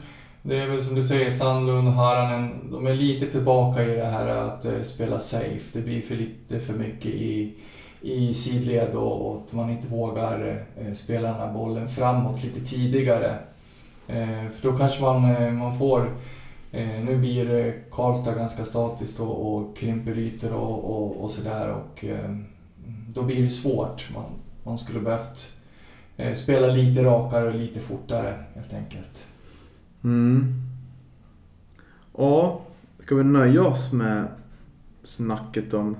det 0.43 0.59
är 0.59 0.69
väl 0.69 0.81
som 0.81 0.95
du 0.95 1.03
säger, 1.03 1.31
Sandlund 1.31 1.89
och 1.89 1.95
Haranen, 1.95 2.71
de 2.73 2.87
är 2.87 2.95
lite 2.95 3.27
tillbaka 3.27 3.85
i 3.85 3.97
det 3.97 4.07
här 4.07 4.27
att 4.27 4.65
eh, 4.65 4.81
spela 4.81 5.19
safe. 5.19 5.79
Det 5.79 5.81
blir 5.81 6.03
för 6.03 6.15
lite 6.15 6.61
för 6.61 6.75
mycket 6.75 7.11
i, 7.11 7.55
i 8.01 8.35
sidled 8.35 8.95
och, 8.95 9.27
och 9.27 9.43
att 9.47 9.53
man 9.53 9.71
inte 9.71 9.89
vågar 9.89 10.65
eh, 10.77 10.93
spela 10.93 11.29
den 11.29 11.41
här 11.41 11.53
bollen 11.53 11.89
framåt 11.89 12.45
lite 12.45 12.61
tidigare. 12.61 13.39
Eh, 14.09 14.49
för 14.49 14.63
då 14.63 14.77
kanske 14.77 15.03
man, 15.03 15.25
eh, 15.25 15.53
man 15.53 15.79
får... 15.79 16.17
Eh, 16.73 17.05
nu 17.05 17.19
blir 17.19 17.75
Karlstad 17.91 18.35
ganska 18.35 18.65
statiskt 18.65 19.21
och, 19.21 19.55
och 19.57 19.77
krymper 19.77 20.19
ytor 20.19 20.53
och, 20.55 20.85
och, 20.85 21.23
och 21.23 21.31
sådär 21.31 21.69
och 21.71 22.05
då 23.15 23.23
blir 23.23 23.43
det 23.43 23.49
svårt. 23.49 24.09
Man, 24.15 24.25
man 24.65 24.79
skulle 24.79 25.01
behövt 25.01 25.53
eh, 26.17 26.33
spela 26.33 26.67
lite 26.67 27.05
rakare 27.05 27.49
och 27.49 27.55
lite 27.55 27.81
fortare 27.81 28.45
helt 28.55 28.73
enkelt. 28.75 29.25
Mm. 30.05 30.55
Ja, 32.19 32.61
ska 33.05 33.15
vi 33.15 33.25
nöja 33.25 33.63
oss 33.67 33.93
med 33.93 34.29
snacket 35.03 35.75
om, 35.75 35.97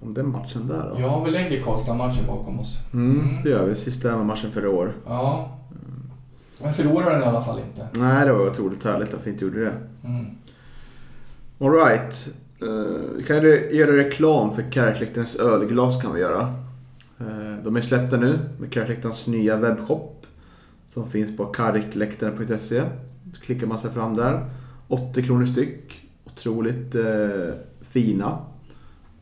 om 0.00 0.14
den 0.14 0.28
matchen 0.28 0.66
där 0.68 0.90
då? 0.94 1.00
Ja, 1.00 1.22
vi 1.24 1.30
lägger 1.30 1.62
Karlstad-matchen 1.62 2.26
bakom 2.26 2.60
oss. 2.60 2.78
Mm, 2.92 3.20
Mm. 3.20 3.42
det 3.42 3.50
gör 3.50 3.66
vi. 3.66 3.76
Sista 3.76 4.10
hemmamatchen 4.10 4.52
för 4.52 4.64
i 4.64 4.68
år. 4.68 4.92
Ja. 5.06 5.58
Men 6.62 6.72
förlorar 6.72 7.12
den 7.12 7.22
i 7.22 7.24
alla 7.24 7.42
fall 7.42 7.58
inte. 7.58 7.88
Nej, 7.92 8.26
det 8.26 8.32
var 8.32 8.50
otroligt 8.50 8.84
härligt 8.84 9.14
att 9.14 9.26
vi 9.26 9.30
inte 9.30 9.44
gjorde 9.44 9.64
det. 9.64 9.74
Mm. 10.04 10.26
Alright. 11.58 12.28
Uh, 12.62 12.96
vi 13.16 13.22
kan 13.22 13.42
ju 13.42 13.70
göra 13.72 13.96
reklam 13.96 14.54
för 14.54 14.70
Kärrkläktarens 14.70 15.36
ölglas 15.36 16.02
kan 16.02 16.14
vi 16.14 16.20
göra. 16.20 16.54
Eh, 17.20 17.64
de 17.64 17.76
är 17.76 17.80
släppta 17.80 18.16
nu 18.16 18.38
med 18.58 18.72
Kärrkläktarens 18.72 19.26
nya 19.26 19.56
webbshop. 19.56 20.26
Som 20.88 21.10
finns 21.10 21.36
på 21.36 21.46
karkläktaren.se. 21.46 22.82
Så 23.34 23.40
klickar 23.40 23.66
man 23.66 23.80
sig 23.80 23.90
fram 23.90 24.14
där. 24.14 24.50
80 24.88 25.22
kronor 25.22 25.46
styck. 25.46 26.08
Otroligt 26.24 26.94
eh, 26.94 27.54
fina. 27.80 28.38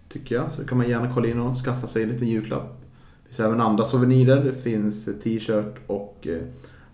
Tycker 0.09 0.35
jag. 0.35 0.51
Så 0.51 0.65
kan 0.65 0.79
man 0.79 0.89
gärna 0.89 1.13
kolla 1.15 1.29
in 1.29 1.41
och 1.41 1.57
skaffa 1.57 1.89
sig 1.89 2.03
en 2.03 2.09
liten 2.09 2.29
julklapp. 2.29 2.81
Det 3.23 3.29
finns 3.29 3.41
även 3.41 3.61
andra 3.61 3.85
souvenirer. 3.85 4.45
Det 4.45 4.55
finns 4.55 5.09
eh, 5.09 5.15
t-shirt 5.15 5.75
och 5.87 6.27
eh, 6.27 6.43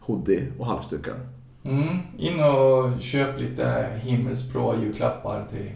hoodie 0.09 0.53
och 0.59 0.67
halsdukar. 0.67 1.15
Mm. 1.63 1.99
In 2.19 2.41
och 2.41 3.01
köp 3.01 3.41
lite 3.41 3.87
himmelsblå 4.03 4.75
julklappar 4.83 5.45
till, 5.45 5.71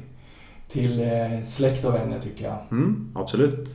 till 0.68 1.00
eh, 1.00 1.42
släkt 1.42 1.84
och 1.84 1.94
vänner 1.94 2.20
tycker 2.20 2.44
jag. 2.44 2.58
Mm, 2.70 3.12
absolut. 3.14 3.68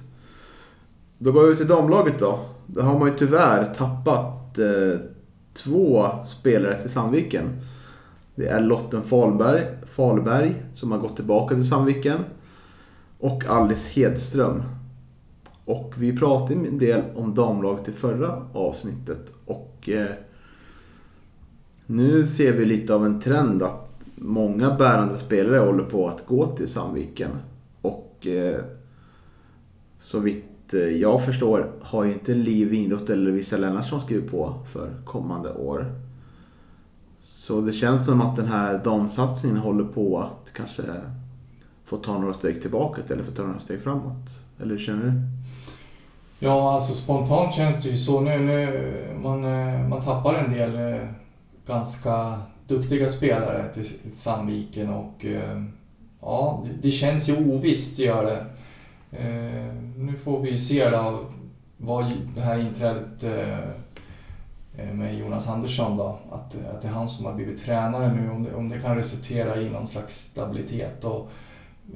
Då 1.17 1.31
går 1.31 1.47
vi 1.47 1.55
till 1.55 1.67
damlaget 1.67 2.19
då. 2.19 2.39
Där 2.65 2.81
har 2.81 2.99
man 2.99 3.07
ju 3.07 3.17
tyvärr 3.17 3.65
tappat 3.65 4.59
eh, 4.59 4.99
två 5.53 6.09
spelare 6.27 6.81
till 6.81 6.89
Sandviken. 6.89 7.61
Det 8.35 8.47
är 8.47 8.61
Lotten 8.61 9.03
Falberg, 9.03 9.65
Falberg 9.85 10.55
som 10.73 10.91
har 10.91 10.99
gått 10.99 11.15
tillbaka 11.15 11.55
till 11.55 11.67
Sandviken. 11.67 12.19
Och 13.19 13.45
Alice 13.45 13.89
Hedström. 13.89 14.63
Och 15.65 15.93
vi 15.97 16.17
pratade 16.17 16.53
en 16.53 16.77
del 16.77 17.01
om 17.15 17.33
damlaget 17.35 17.87
i 17.87 17.91
förra 17.91 18.45
avsnittet. 18.53 19.31
Och 19.45 19.89
eh, 19.89 20.07
nu 21.87 22.27
ser 22.27 22.53
vi 22.53 22.65
lite 22.65 22.93
av 22.93 23.05
en 23.05 23.21
trend 23.21 23.63
att 23.63 23.87
många 24.15 24.75
bärande 24.75 25.17
spelare 25.17 25.57
håller 25.57 25.83
på 25.83 26.07
att 26.07 26.25
gå 26.25 26.45
till 26.45 26.67
Sandviken. 26.67 27.29
Och 27.81 28.27
eh, 28.27 28.59
så 29.99 30.19
vitt 30.19 30.73
eh, 30.73 30.79
jag 30.79 31.25
förstår 31.25 31.71
har 31.81 32.03
ju 32.03 32.13
inte 32.13 32.33
Liv 32.33 32.67
Winroth 32.67 33.11
eller 33.11 33.23
Lovisa 33.23 33.57
Lennartsson 33.57 34.01
skrivit 34.01 34.31
på 34.31 34.53
för 34.73 34.89
kommande 35.05 35.53
år. 35.53 35.85
Så 37.19 37.61
det 37.61 37.73
känns 37.73 38.05
som 38.05 38.21
att 38.21 38.35
den 38.35 38.47
här 38.47 38.81
damsatsningen 38.83 39.57
håller 39.57 39.83
på 39.83 40.19
att 40.19 40.53
kanske 40.53 40.83
få 41.85 41.97
ta 41.97 42.17
några 42.17 42.33
steg 42.33 42.61
tillbaka 42.61 43.01
eller 43.09 43.23
få 43.23 43.31
ta 43.31 43.43
några 43.43 43.59
steg 43.59 43.81
framåt. 43.81 44.43
Eller 44.59 44.75
hur 44.75 44.83
känner 44.83 45.05
du? 45.05 45.13
Ja, 46.39 46.73
alltså 46.73 46.93
spontant 46.93 47.53
känns 47.53 47.83
det 47.83 47.89
ju 47.89 47.95
så 47.95 48.21
nu. 48.21 48.39
nu 48.39 48.93
man, 49.23 49.45
eh, 49.45 49.87
man 49.89 50.01
tappar 50.01 50.33
en 50.33 50.51
del 50.51 50.75
eh, 50.75 51.07
ganska 51.67 52.39
duktiga 52.67 53.07
spelare 53.07 53.73
till 53.73 53.85
Sandviken 54.11 54.89
och 54.89 55.25
eh, 55.25 55.63
ja, 56.21 56.65
det, 56.81 56.91
känns 56.91 57.29
ju 57.29 57.53
ovisst, 57.53 57.99
gör 57.99 58.23
det. 58.23 58.45
Eh, 59.17 59.73
nu 59.97 60.15
får 60.15 60.39
vi 60.39 60.49
ju 60.49 60.57
se 60.57 60.89
då 60.89 61.25
vad 61.77 62.13
det 62.35 62.41
här 62.41 62.59
inträdet 62.59 63.23
eh, 63.23 64.93
med 64.93 65.17
Jonas 65.17 65.47
Andersson 65.47 65.97
då, 65.97 66.19
att, 66.31 66.55
att 66.67 66.81
det 66.81 66.87
är 66.87 66.91
han 66.91 67.09
som 67.09 67.25
har 67.25 67.33
blivit 67.33 67.63
tränare 67.63 68.13
nu, 68.13 68.31
om 68.31 68.43
det, 68.43 68.55
om 68.55 68.69
det 68.69 68.79
kan 68.79 68.95
resultera 68.95 69.57
i 69.61 69.69
någon 69.69 69.87
slags 69.87 70.15
stabilitet 70.15 71.03
och 71.03 71.29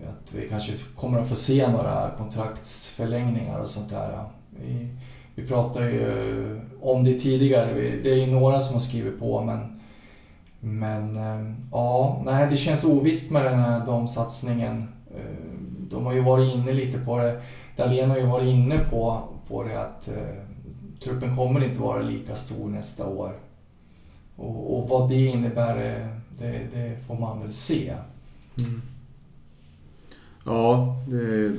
att 0.09 0.33
vi 0.33 0.49
kanske 0.49 0.73
kommer 0.95 1.19
att 1.19 1.29
få 1.29 1.35
se 1.35 1.67
några 1.67 2.11
kontraktsförlängningar 2.17 3.59
och 3.59 3.67
sånt 3.67 3.89
där. 3.89 4.25
Vi, 5.35 5.47
pratade 5.47 5.91
ju 5.91 6.51
eh, 6.51 6.61
om 6.81 7.03
det 7.03 7.19
tidigare, 7.19 7.73
det 8.03 8.11
är 8.11 8.15
ju 8.15 8.27
några 8.27 8.59
som 8.59 8.73
har 8.73 8.79
skrivit 8.79 9.19
på 9.19 9.41
men 9.41 9.81
men 10.63 11.15
eh, 11.15 11.53
ja, 11.71 12.21
nej 12.25 12.47
det 12.49 12.57
känns 12.57 12.83
ovisst 12.83 13.31
med 13.31 13.45
den 13.45 13.59
här 13.59 13.85
damsatsningen. 13.85 14.87
Eh, 15.15 15.51
de 15.89 16.05
har 16.05 16.13
ju 16.13 16.21
varit 16.21 16.53
inne 16.55 16.71
lite 16.71 16.99
på 16.99 17.17
det. 17.17 17.41
Dahlén 17.75 18.09
har 18.09 18.17
ju 18.17 18.25
varit 18.25 18.47
inne 18.47 18.77
på, 18.77 19.29
på 19.47 19.63
det 19.63 19.81
att 19.81 20.07
eh, 20.07 20.43
truppen 21.03 21.35
kommer 21.35 21.63
inte 21.63 21.79
vara 21.79 22.01
lika 22.01 22.35
stor 22.35 22.69
nästa 22.69 23.07
år. 23.07 23.31
Och, 24.35 24.77
och 24.77 24.89
vad 24.89 25.09
det 25.09 25.25
innebär, 25.25 25.75
det, 26.37 26.67
det 26.71 27.05
får 27.07 27.15
man 27.15 27.41
väl 27.41 27.51
se. 27.51 27.93
Mm. 28.59 28.81
Ja, 30.45 30.95
det, 31.07 31.51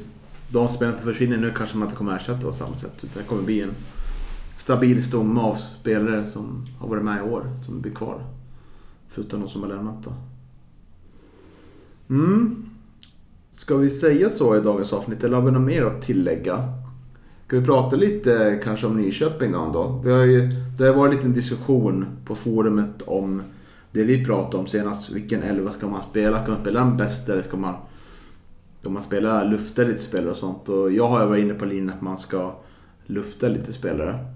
de 0.53 0.75
spelarna 0.75 0.97
som 0.97 1.07
försvinner 1.07 1.37
nu 1.37 1.53
kanske 1.57 1.77
man 1.77 1.89
inte 1.89 1.97
kommer 1.97 2.17
ersätta 2.17 2.41
på 2.41 2.53
samma 2.53 2.77
sätt. 2.77 2.93
Utan 2.97 3.23
det 3.23 3.29
kommer 3.29 3.43
bli 3.43 3.61
en 3.61 3.75
stabil 4.57 5.05
stomme 5.05 5.41
av 5.41 5.55
spelare 5.55 6.27
som 6.27 6.65
har 6.79 6.89
varit 6.89 7.05
med 7.05 7.19
i 7.19 7.31
år, 7.31 7.47
som 7.67 7.81
blir 7.81 7.93
kvar. 7.93 8.25
Förutom 9.09 9.41
de 9.41 9.49
som 9.49 9.63
har 9.63 9.69
lämnat 9.69 10.05
då. 10.05 10.13
Mm. 12.15 12.65
Ska 13.55 13.77
vi 13.77 13.91
säga 13.91 14.31
så 14.31 14.57
i 14.57 14.61
dagens 14.61 14.93
avsnitt 14.93 15.25
eller 15.25 15.37
har 15.37 15.45
vi 15.45 15.51
något 15.51 15.63
mer 15.63 15.85
att 15.85 16.03
tillägga? 16.03 16.73
Ska 17.47 17.59
vi 17.59 17.67
prata 17.67 17.97
lite 17.97 18.61
kanske 18.65 18.87
om 18.87 18.97
Nyköping 18.97 19.53
då? 19.53 19.71
då? 19.73 20.01
Det 20.05 20.11
har 20.11 20.25
ju, 20.25 20.51
det 20.79 20.87
har 20.87 20.95
varit 20.95 21.11
en 21.11 21.17
liten 21.17 21.33
diskussion 21.33 22.07
på 22.25 22.35
forumet 22.35 23.03
om 23.03 23.43
det 23.93 24.05
vi 24.05 24.25
pratade 24.25 24.57
om 24.57 24.67
senast. 24.67 25.11
Vilken 25.11 25.43
elva 25.43 25.71
ska 25.71 25.89
man 25.89 26.03
spela? 26.11 26.43
Ska 26.43 26.53
man 26.53 26.61
spela 26.61 26.81
en 26.81 26.97
bäst 26.97 27.29
eller 27.29 27.43
ska 27.43 27.57
man, 27.57 27.75
då 28.83 28.91
man 28.91 29.03
spelar, 29.03 29.45
lufta 29.45 29.83
lite 29.83 30.03
spelare 30.03 30.31
och 30.31 30.37
sånt? 30.37 30.69
Och 30.69 30.93
jag 30.93 31.09
har 31.09 31.27
varit 31.27 31.43
inne 31.43 31.55
på 31.55 31.65
linjen 31.65 31.91
att 31.91 32.03
man 32.03 32.19
ska 32.19 32.55
lufta 33.07 33.49
lite 33.49 33.73
spelare. 33.73 34.27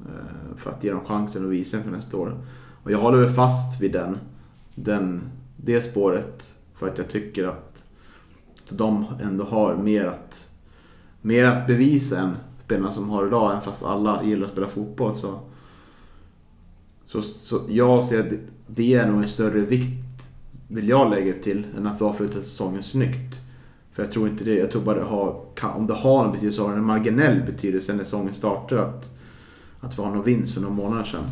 Eh, 0.00 0.56
för 0.56 0.70
att 0.70 0.84
ge 0.84 0.90
dem 0.90 1.04
chansen 1.04 1.44
att 1.44 1.50
visa 1.50 1.76
inför 1.76 1.90
nästa 1.90 2.16
år. 2.16 2.36
Och 2.82 2.90
jag 2.90 2.98
håller 2.98 3.18
väl 3.18 3.30
fast 3.30 3.80
vid 3.80 3.92
den, 3.92 4.18
den, 4.74 5.22
det 5.56 5.82
spåret. 5.82 6.54
För 6.74 6.88
att 6.88 6.98
jag 6.98 7.08
tycker 7.08 7.48
att 7.48 7.84
de 8.68 9.06
ändå 9.22 9.44
har 9.44 9.76
mer 9.76 10.06
att, 10.06 10.48
mer 11.20 11.44
att 11.44 11.66
bevisa 11.66 12.18
än 12.18 12.36
spelarna 12.64 12.92
som 12.92 13.10
har 13.10 13.26
idag. 13.26 13.50
Även 13.50 13.62
fast 13.62 13.84
alla 13.84 14.24
gillar 14.24 14.46
att 14.46 14.52
spela 14.52 14.68
fotboll 14.68 15.14
så, 15.14 15.40
så, 17.04 17.22
så 17.22 17.60
jag 17.68 18.04
ser 18.04 18.20
att 18.20 18.32
det 18.66 18.94
är 18.94 19.06
nog 19.06 19.22
en 19.22 19.28
större 19.28 19.60
vikt, 19.60 20.32
vill 20.68 20.88
jag 20.88 21.10
lägga 21.10 21.34
till, 21.34 21.66
än 21.76 21.86
att 21.86 22.00
vi 22.00 22.04
avslutar 22.04 22.40
säsongen 22.40 22.82
snyggt. 22.82 23.42
För 23.92 24.02
jag 24.02 24.12
tror 24.12 24.28
inte 24.28 24.44
det. 24.44 24.54
Jag 24.54 24.70
tror 24.70 24.82
bara 24.82 24.98
det 24.98 25.04
har, 25.04 25.44
om 25.76 25.86
det 25.86 25.94
har 25.94 26.24
en 26.24 26.32
betydelse, 26.32 26.56
så 26.56 26.64
har 26.64 26.72
det 26.72 26.78
en 26.78 26.84
marginell 26.84 27.42
betydelse 27.46 27.94
när 27.94 28.04
säsongen 28.04 28.34
startar. 28.34 28.76
Att, 28.76 29.10
att 29.80 29.98
vi 29.98 30.02
har 30.02 30.10
någon 30.10 30.24
vinst 30.24 30.54
för 30.54 30.60
några 30.60 30.74
månader 30.74 31.04
sedan. 31.04 31.24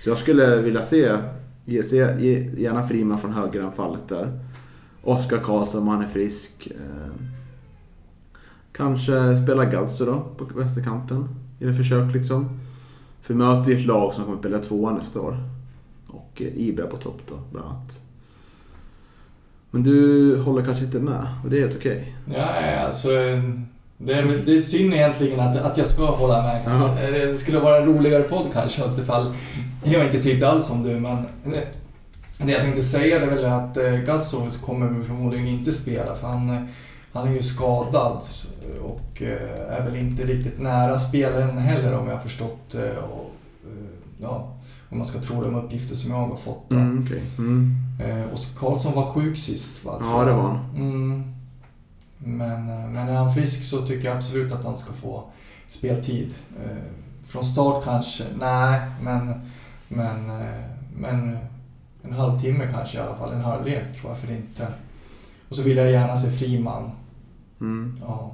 Så 0.00 0.08
jag 0.08 0.18
skulle 0.18 0.62
vilja 0.62 0.82
se, 0.82 1.16
ge, 1.64 1.82
se 1.82 1.96
ge, 1.96 2.50
gärna 2.62 2.86
Friman 2.86 3.18
från 3.18 3.32
högeranfallet 3.32 4.08
där. 4.08 4.40
Oskar 5.02 5.38
Karlsson 5.38 5.82
om 5.82 5.88
han 5.88 6.02
är 6.02 6.08
frisk. 6.08 6.68
Eh, 6.70 7.12
kanske 8.72 9.42
spela 9.42 9.64
Gazzo 9.64 10.04
då 10.04 10.20
på 10.36 10.44
vänsterkanten. 10.44 11.28
I 11.60 11.68
ett 11.68 11.76
försök 11.76 12.14
liksom. 12.14 12.60
För 13.20 13.34
vi 13.34 13.38
möter 13.38 13.70
ju 13.70 13.78
ett 13.78 13.86
lag 13.86 14.14
som 14.14 14.24
kommer 14.24 14.38
spela 14.38 14.58
tvåa 14.58 14.92
nästa 14.92 15.20
år. 15.20 15.36
Och 16.06 16.42
eh, 16.42 16.68
Ibra 16.68 16.86
på 16.86 16.96
topp 16.96 17.20
då, 17.28 17.34
bland 17.52 17.66
annat. 17.66 18.00
Men 19.74 19.82
du 19.82 20.36
håller 20.40 20.64
kanske 20.64 20.84
inte 20.84 20.98
med 20.98 21.26
och 21.44 21.50
det 21.50 21.56
är 21.56 21.60
helt 21.60 21.76
okej. 21.76 22.16
Ja, 22.34 22.76
alltså... 22.86 23.08
Det 24.04 24.12
är, 24.12 24.42
det 24.46 24.52
är 24.52 24.58
synd 24.58 24.94
egentligen 24.94 25.40
att, 25.40 25.56
att 25.56 25.78
jag 25.78 25.86
ska 25.86 26.06
hålla 26.06 26.42
med 26.42 26.64
kanske. 26.64 27.10
Det 27.10 27.36
skulle 27.36 27.58
vara 27.58 27.76
en 27.76 27.84
roligare 27.84 28.22
podd 28.22 28.52
kanske 28.52 28.82
ifall 29.02 29.34
jag 29.84 30.04
inte 30.04 30.22
tyckte 30.22 30.48
alls 30.48 30.66
som 30.66 30.82
du, 30.82 31.00
men... 31.00 31.16
Det, 31.44 31.66
det 32.46 32.52
jag 32.52 32.62
tänkte 32.62 32.82
säga 32.82 33.20
är 33.20 33.26
väl 33.26 33.44
att 33.44 33.76
eh, 33.76 33.92
Gazzov 33.92 34.50
kommer 34.64 35.02
förmodligen 35.02 35.46
inte 35.46 35.72
spela 35.72 36.14
för 36.14 36.26
han, 36.26 36.50
eh, 36.50 36.62
han 37.12 37.28
är 37.28 37.32
ju 37.32 37.42
skadad 37.42 38.22
och 38.82 39.22
eh, 39.22 39.78
är 39.78 39.84
väl 39.84 39.96
inte 39.96 40.22
riktigt 40.22 40.60
nära 40.60 40.98
spelen 40.98 41.58
heller 41.58 41.98
om 41.98 42.06
jag 42.06 42.14
har 42.14 42.20
förstått 42.20 42.74
eh, 42.74 42.82
eh, 42.82 42.96
ja, 44.18 44.54
om 44.92 44.98
man 44.98 45.06
ska 45.06 45.20
tro 45.20 45.42
de 45.42 45.54
uppgifter 45.54 45.94
som 45.94 46.10
jag 46.10 46.26
har 46.26 46.36
fått. 46.36 46.72
Mm, 46.72 47.04
okej. 47.04 47.22
Mm. 47.38 47.76
Eh, 48.00 48.32
Oskar 48.32 48.60
Karlsson 48.60 48.94
var 48.94 49.12
sjuk 49.12 49.38
sist 49.38 49.84
va? 49.84 50.00
Ja, 50.02 50.24
det 50.24 50.32
var 50.32 50.42
han. 50.42 50.76
Mm. 50.76 51.34
Men, 52.18 52.70
eh, 52.70 52.88
men 52.90 53.08
är 53.08 53.14
han 53.14 53.34
frisk 53.34 53.64
så 53.64 53.86
tycker 53.86 54.08
jag 54.08 54.16
absolut 54.16 54.52
att 54.52 54.64
han 54.64 54.76
ska 54.76 54.92
få 54.92 55.24
speltid. 55.66 56.34
Eh, 56.64 56.82
Från 57.24 57.44
start 57.44 57.84
kanske, 57.84 58.24
nej, 58.38 58.80
men, 59.02 59.40
men, 59.88 60.30
eh, 60.30 60.64
men 60.96 61.38
en 62.02 62.12
halvtimme 62.12 62.68
kanske 62.72 62.98
i 62.98 63.00
alla 63.00 63.16
fall, 63.16 63.32
en 63.32 63.40
halvlek, 63.40 64.04
varför 64.04 64.30
inte? 64.30 64.66
Och 65.48 65.56
så 65.56 65.62
vill 65.62 65.76
jag 65.76 65.90
gärna 65.90 66.16
se 66.16 66.30
Friman. 66.30 66.90
Mm. 67.60 68.00
Ja. 68.06 68.32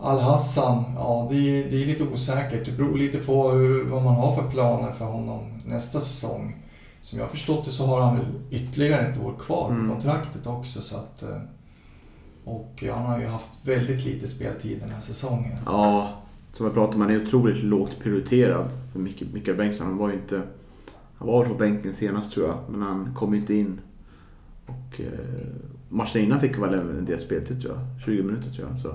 Al-Hassan, 0.00 0.84
ja 0.96 1.26
det 1.30 1.36
är, 1.36 1.70
det 1.70 1.82
är 1.82 1.86
lite 1.86 2.04
osäkert. 2.04 2.64
Det 2.64 2.72
beror 2.72 2.98
lite 2.98 3.18
på 3.18 3.50
hur, 3.50 3.84
vad 3.88 4.02
man 4.02 4.14
har 4.14 4.36
för 4.36 4.50
planer 4.50 4.92
för 4.92 5.04
honom 5.04 5.57
nästa 5.68 6.00
säsong. 6.00 6.56
Som 7.00 7.18
jag 7.18 7.24
har 7.26 7.30
förstått 7.30 7.64
det 7.64 7.70
så 7.70 7.86
har 7.86 8.02
han 8.02 8.16
väl 8.16 8.26
ytterligare 8.50 9.06
ett 9.06 9.18
år 9.20 9.34
kvar 9.38 9.68
på 9.68 9.74
Mm. 9.74 9.88
kontraktet 9.90 10.46
också. 10.46 10.82
Så 10.82 10.96
att, 10.96 11.22
eh, 11.22 11.40
och 12.44 12.84
han 12.94 13.06
har 13.06 13.18
ju 13.20 13.26
haft 13.26 13.68
väldigt 13.68 14.04
lite 14.04 14.26
speltid 14.26 14.80
den 14.80 14.90
här 14.90 15.00
säsongen. 15.00 15.58
Ja, 15.66 16.12
som 16.52 16.66
jag 16.66 16.74
pratade 16.74 16.94
om, 16.94 17.00
han 17.00 17.10
är 17.10 17.24
otroligt 17.26 17.64
lågt 17.64 17.96
prioriterad. 18.02 18.70
För 18.92 19.00
Micke- 19.00 19.32
Mikael 19.32 19.56
Bengtsson, 19.56 19.86
han 19.86 19.96
var 19.96 20.08
ju 20.08 20.14
inte... 20.14 20.42
Han 21.18 21.28
var 21.28 21.44
på 21.44 21.54
bänken 21.54 21.94
senast 21.94 22.32
tror 22.32 22.46
jag, 22.46 22.58
men 22.70 22.82
han 22.82 23.14
kom 23.14 23.34
ju 23.34 23.40
inte 23.40 23.54
in. 23.54 23.80
Och 24.66 25.00
eh, 25.00 25.46
matchen 25.88 26.22
innan 26.22 26.40
fick 26.40 26.58
väl 26.58 26.74
en 26.74 27.04
del 27.04 27.20
speltid 27.20 27.62
tror 27.62 27.74
jag. 27.74 28.04
20 28.04 28.22
minuter 28.22 28.50
tror 28.50 28.68
jag. 28.70 28.78
Så. 28.78 28.94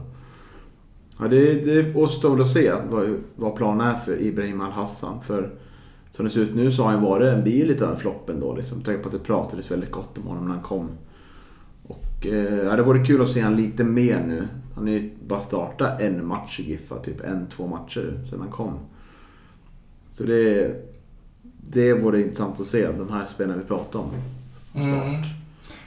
Ja, 1.19 1.27
det, 1.27 1.53
det 1.53 1.95
återstår 1.95 2.29
väl 2.31 2.41
att 2.41 2.51
se 2.51 2.71
vad, 2.89 3.17
vad 3.35 3.55
planen 3.55 3.87
är 3.87 3.95
för 3.95 4.21
Ibrahim 4.21 4.61
Al-Hassan. 4.61 5.21
För 5.21 5.53
som 6.15 6.25
det 6.25 6.31
ser 6.31 6.39
ut 6.39 6.55
nu 6.55 6.71
så 6.71 6.83
har 6.83 6.91
han 6.91 7.01
varit 7.01 7.33
en 7.33 7.43
bil 7.43 7.67
lite 7.67 7.85
av 7.85 7.91
en 7.91 7.97
flopp 7.97 8.29
ändå. 8.29 8.55
Liksom. 8.55 8.81
Tänk 8.81 9.01
på 9.01 9.07
att 9.07 9.13
det 9.13 9.19
pratades 9.19 9.71
väldigt 9.71 9.91
gott 9.91 10.17
om 10.17 10.27
honom 10.27 10.45
när 10.45 10.53
han 10.53 10.63
kom. 10.63 10.89
Och 11.87 12.25
eh, 12.25 12.75
det 12.75 12.83
vore 12.83 13.05
kul 13.05 13.21
att 13.21 13.29
se 13.29 13.41
han 13.41 13.55
lite 13.55 13.83
mer 13.83 14.23
nu. 14.27 14.47
Han 14.75 14.83
har 14.83 14.93
ju 14.93 15.11
bara 15.27 15.41
startat 15.41 16.01
en 16.01 16.25
match 16.25 16.59
i 16.59 16.63
Giffa, 16.63 16.99
typ 16.99 17.21
en, 17.21 17.47
två 17.47 17.67
matcher 17.67 18.21
sedan 18.29 18.39
han 18.39 18.51
kom. 18.51 18.73
Så 20.11 20.23
det, 20.23 20.75
det 21.61 21.93
vore 21.93 22.21
intressant 22.21 22.59
att 22.59 22.67
se, 22.67 22.91
de 22.91 23.09
här 23.09 23.27
spelarna 23.33 23.61
vi 23.61 23.67
pratar 23.67 23.99
om. 23.99 24.09
Mm. 24.75 25.23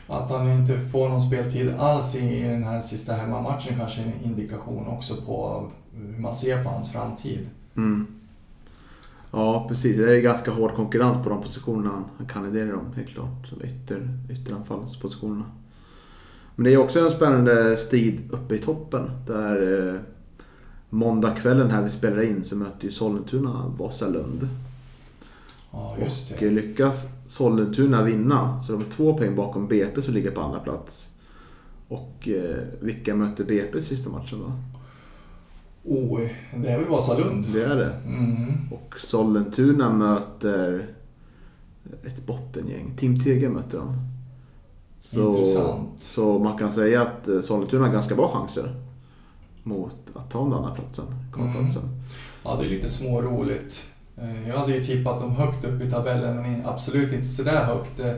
Att 0.09 0.31
han 0.31 0.49
inte 0.49 0.81
får 0.81 1.09
någon 1.09 1.21
speltid 1.21 1.75
alls 1.79 2.15
i, 2.17 2.45
i 2.45 2.49
den 2.49 2.65
här 2.65 2.81
sista 2.81 3.13
hemmamatchen 3.13 3.79
kanske 3.79 4.01
är 4.01 4.05
en 4.05 4.25
indikation 4.25 4.87
också 4.87 5.15
på 5.27 5.67
hur 5.95 6.19
man 6.19 6.35
ser 6.35 6.65
på 6.65 6.69
hans 6.69 6.93
framtid. 6.93 7.49
Mm. 7.77 8.16
Ja, 9.37 9.67
precis. 9.69 9.97
Det 9.97 10.17
är 10.17 10.21
ganska 10.21 10.51
hård 10.51 10.75
konkurrens 10.75 11.25
på 11.25 11.29
de 11.31 11.43
positionerna 11.43 12.05
han- 12.19 12.27
kandiderar 12.27 12.73
om, 12.73 12.93
helt 12.97 13.09
klart. 13.09 13.53
Ytter, 13.65 14.09
ytteranfallspositionerna. 14.31 15.45
Men 16.55 16.65
det 16.65 16.73
är 16.73 16.77
också 16.79 17.01
en 17.01 17.11
spännande 17.11 17.77
strid 17.77 18.21
uppe 18.31 18.55
i 18.55 18.59
toppen. 18.59 19.11
Där 19.27 19.89
eh, 19.95 20.01
måndagskvällen 20.91 21.71
här 21.71 21.83
vi 21.83 21.91
spelar 21.91 22.23
in 22.23 22.45
så 22.45 22.57
möter 22.57 22.85
ju 22.85 22.91
Sollentuna 22.93 23.73
Vasalund. 23.79 24.49
Ja, 25.73 25.97
just 26.01 26.33
Och 26.33 26.37
det. 26.41 26.47
eh, 26.47 26.53
lyckas 26.53 27.07
Sollentuna 27.27 28.03
vinna 28.03 28.61
så 28.63 28.73
de 28.73 28.81
är 28.81 28.85
två 28.91 29.19
poäng 29.19 29.37
bakom 29.37 29.69
BP 29.69 30.03
som 30.03 30.15
ligger 30.15 30.31
på 30.31 30.41
andra 30.41 30.61
plats. 30.61 31.09
Och 31.89 32.29
eh, 32.29 32.57
vilka 32.81 33.15
möter 33.15 33.45
BP 33.45 33.83
sista 33.83 34.11
matchen 34.11 34.39
då? 34.41 34.53
Oh, 35.89 36.21
det 36.57 36.69
är 36.69 36.79
väl 36.79 36.89
Vasalund? 36.89 37.47
Det 37.53 37.65
är 37.65 37.77
det. 37.77 37.93
Mm. 38.07 38.53
Och 38.73 38.95
Sollentuna 39.01 39.91
möter 39.93 40.87
ett 42.07 42.27
bottengäng. 42.27 42.97
Team 42.97 43.21
Tega 43.21 43.49
möter 43.51 43.79
de. 43.79 43.97
Så, 45.01 45.31
Intressant. 45.31 45.91
Så 46.01 46.39
man 46.39 46.59
kan 46.59 46.73
säga 46.73 47.03
att 47.03 47.29
eh, 47.29 47.41
Sollentuna 47.41 47.87
har 47.87 47.93
ganska 47.93 48.15
bra 48.15 48.29
chanser 48.29 48.75
mot 49.63 49.95
att 50.15 50.31
ta 50.31 50.45
den 50.45 50.53
andra 50.53 50.71
platsen. 50.75 51.05
kvalplatsen. 51.33 51.83
Ja, 52.45 52.57
det 52.61 52.67
är 52.67 52.71
lite 52.71 52.89
småroligt. 52.89 53.87
Eh, 54.17 54.49
Jag 54.49 54.59
hade 54.59 54.73
ju 54.77 54.85
tippat 54.85 55.19
dem 55.19 55.31
högt 55.31 55.65
upp 55.65 55.83
i 55.83 55.91
tabellen, 55.91 56.37
men 56.37 56.67
absolut 56.67 57.13
inte 57.13 57.25
sådär 57.27 57.65
högt. 57.65 58.01
Eh, 58.01 58.13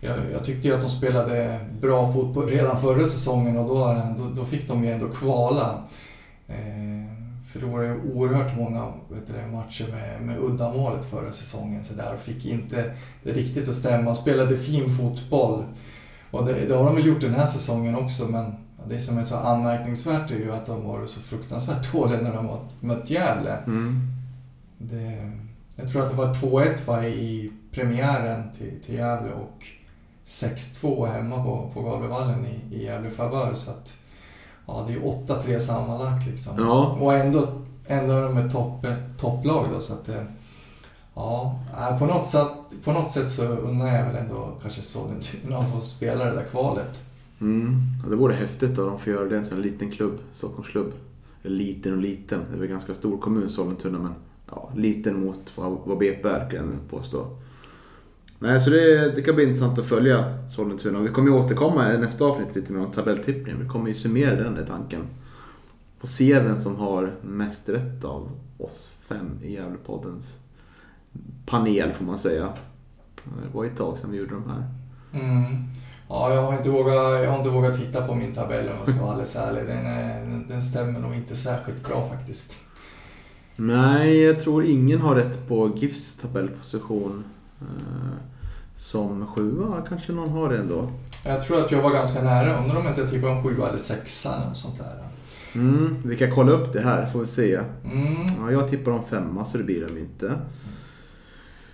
Jag, 0.00 0.16
jag 0.32 0.44
tyckte 0.44 0.68
ju 0.68 0.74
att 0.74 0.80
de 0.80 0.88
spelade 0.88 1.60
bra 1.82 2.12
fotboll 2.12 2.46
redan 2.46 2.76
förra 2.80 3.04
säsongen 3.04 3.58
och 3.58 3.68
då, 3.68 4.02
då, 4.18 4.24
då 4.34 4.44
fick 4.44 4.68
de 4.68 4.84
ju 4.84 4.90
ändå 4.90 5.08
kvala. 5.08 5.82
Eh, 6.48 7.12
förlorade 7.52 7.86
ju 7.86 8.12
oerhört 8.12 8.56
många 8.56 8.92
vet 9.08 9.26
du, 9.26 9.52
matcher 9.52 9.86
med, 9.90 10.22
med 10.22 10.38
uddamålet 10.38 11.04
förra 11.04 11.32
säsongen 11.32 11.84
så 11.84 11.94
där 11.94 12.14
och 12.14 12.20
fick 12.20 12.44
inte 12.44 12.94
det 13.22 13.32
riktigt 13.32 13.68
att 13.68 13.74
stämma. 13.74 14.14
Spelade 14.14 14.56
fin 14.56 14.88
fotboll. 14.88 15.64
Och 16.30 16.46
det, 16.46 16.52
det 16.52 16.74
har 16.74 16.84
de 16.84 16.94
väl 16.94 17.06
gjort 17.06 17.20
den 17.20 17.34
här 17.34 17.46
säsongen 17.46 17.94
också, 17.94 18.26
men 18.26 18.54
det 18.88 19.00
som 19.00 19.18
är 19.18 19.22
så 19.22 19.36
anmärkningsvärt 19.36 20.30
är 20.30 20.36
ju 20.36 20.52
att 20.52 20.66
de 20.66 20.84
varit 20.84 21.08
så 21.08 21.20
fruktansvärt 21.20 21.92
dåliga 21.92 22.20
när 22.20 22.32
de 22.32 22.46
har 22.46 22.60
mött 22.80 23.10
Gävle. 23.10 23.56
Mm. 23.66 24.00
Det, 24.78 25.32
jag 25.76 25.88
tror 25.88 26.02
att 26.02 26.08
det 26.08 26.16
var 26.16 26.34
2-1 26.34 26.86
va, 26.86 27.04
i 27.04 27.52
premiären 27.72 28.52
till, 28.52 28.80
till 28.82 28.94
Gävle 28.94 29.32
och 29.32 29.66
6-2 30.24 31.06
hemma 31.06 31.44
på, 31.44 31.70
på 31.74 31.82
Gavlevallen 31.82 32.46
i, 32.46 32.76
i 32.76 32.84
Gävle 32.84 33.10
favör. 33.10 33.54
Så 33.54 33.70
att, 33.70 33.96
ja, 34.68 34.84
det 34.86 34.92
är 34.92 34.96
ju 34.96 35.02
8-3 35.02 35.58
sammanlagt 35.58 36.26
liksom. 36.26 36.52
Ja. 36.58 36.98
Och 37.00 37.14
ändå, 37.14 37.48
ändå 37.86 38.12
är 38.12 38.22
de 38.22 38.36
ett 38.36 38.52
topp, 38.52 38.86
topplag 39.16 39.66
då, 39.74 39.80
så 39.80 39.92
att 39.92 40.10
Ja, 41.18 41.60
nej, 41.76 41.98
på 41.98 42.06
något, 42.06 42.24
sätt, 42.24 42.84
på 42.84 42.92
något 42.92 43.10
sätt 43.10 43.30
så 43.30 43.44
undrar 43.44 43.86
jag 43.86 44.06
väl 44.06 44.16
ändå 44.16 44.58
kanske 44.62 44.82
Sollentuna 44.82 45.58
att 45.58 45.72
få 45.72 45.80
spela 45.80 46.24
det 46.24 46.30
där 46.30 46.44
kvalet. 46.44 47.02
Mm. 47.40 47.76
Ja, 48.02 48.10
det 48.10 48.16
vore 48.16 48.34
häftigt 48.34 48.78
om 48.78 48.86
de 48.86 48.98
får 48.98 49.12
göra 49.12 49.28
det. 49.28 49.36
En 49.36 49.44
sån 49.44 49.62
liten 49.62 49.90
klubb, 49.90 50.18
Stockholmsklubb. 50.32 50.92
Liten 51.42 51.92
och 51.92 51.98
liten. 51.98 52.40
Det 52.50 52.56
är 52.56 52.60
väl 52.60 52.68
ganska 52.68 52.94
stor 52.94 53.18
kommun 53.18 53.50
Sollentuna 53.50 53.98
men 53.98 54.14
ja, 54.50 54.70
liten 54.76 55.24
mot 55.24 55.52
vad, 55.54 55.78
vad 55.84 55.98
BP 55.98 56.28
är 56.28 56.50
kan 56.50 56.58
jag 56.58 56.90
påstå. 56.90 57.26
Nej, 58.38 58.60
så 58.60 58.70
det, 58.70 59.10
det 59.14 59.22
kan 59.22 59.34
bli 59.34 59.44
intressant 59.44 59.78
att 59.78 59.86
följa 59.86 60.48
Sollentuna. 60.48 61.00
Vi 61.00 61.08
kommer 61.08 61.30
ju 61.30 61.36
återkomma 61.36 61.92
i 61.94 61.98
nästa 61.98 62.24
avsnitt 62.24 62.54
lite 62.54 62.72
mer 62.72 62.84
om 62.86 62.92
tabelltippningen. 62.92 63.62
Vi 63.62 63.68
kommer 63.68 63.88
ju 63.88 63.94
summera 63.94 64.34
den 64.42 64.56
är 64.56 64.66
tanken. 64.66 65.06
Och 66.00 66.08
se 66.08 66.40
vem 66.40 66.56
som 66.56 66.76
har 66.76 67.14
mest 67.22 67.68
rätt 67.68 68.04
av 68.04 68.30
oss 68.58 68.90
fem 69.08 69.30
i 69.42 69.52
Gävlepoddens 69.54 70.36
panel 71.46 71.92
får 71.92 72.04
man 72.04 72.18
säga. 72.18 72.48
Det 73.24 73.54
var 73.56 73.64
ett 73.64 73.76
tag 73.76 73.98
sedan 73.98 74.10
vi 74.10 74.16
gjorde 74.18 74.34
de 74.34 74.50
här. 74.50 74.64
Mm. 75.20 75.64
Ja, 76.08 76.34
jag 76.34 76.42
har, 76.42 76.56
inte 76.56 76.70
vågat, 76.70 76.94
jag 76.94 77.30
har 77.30 77.38
inte 77.38 77.50
vågat 77.50 77.74
titta 77.74 78.06
på 78.06 78.14
min 78.14 78.32
tabell 78.32 78.68
om 78.68 78.74
jag 78.78 78.88
ska 78.88 79.00
vara 79.00 79.10
alldeles 79.10 79.36
ärlig. 79.36 79.62
Den, 79.66 79.86
är- 79.86 80.44
den 80.48 80.62
stämmer 80.62 81.00
nog 81.00 81.14
inte 81.14 81.36
särskilt 81.36 81.88
bra 81.88 82.08
faktiskt. 82.08 82.58
Nej, 83.56 84.20
jag 84.22 84.40
tror 84.40 84.64
ingen 84.64 85.00
har 85.00 85.14
rätt 85.14 85.48
på 85.48 85.72
GIFs 85.76 86.14
tabellposition. 86.16 87.24
Eh, 87.60 88.16
som 88.74 89.26
sjua 89.26 89.84
kanske 89.88 90.12
någon 90.12 90.28
har 90.28 90.48
det 90.48 90.58
ändå. 90.58 90.90
Jag 91.24 91.40
tror 91.40 91.64
att 91.64 91.70
jag 91.70 91.82
var 91.82 91.90
ganska 91.90 92.22
nära. 92.22 92.58
Undrar 92.62 92.76
om 92.76 92.84
jag 92.84 92.98
inte 92.98 93.06
tippade 93.06 93.32
om 93.32 93.42
sjua 93.42 93.68
eller 93.68 93.78
sexa 93.78 94.36
eller 94.36 94.46
något 94.46 94.56
sånt 94.56 94.78
där. 94.78 94.94
Mm, 95.54 95.96
vi 96.04 96.16
kan 96.16 96.30
kolla 96.30 96.52
upp 96.52 96.72
det 96.72 96.80
här 96.80 97.06
får 97.06 97.20
vi 97.20 97.26
se. 97.26 97.54
Mm. 97.84 98.16
Ja, 98.40 98.52
jag 98.52 98.70
tippar 98.70 98.92
om 98.92 99.04
femma 99.04 99.44
så 99.44 99.58
det 99.58 99.64
blir 99.64 99.86
de 99.86 99.98
inte. 99.98 100.34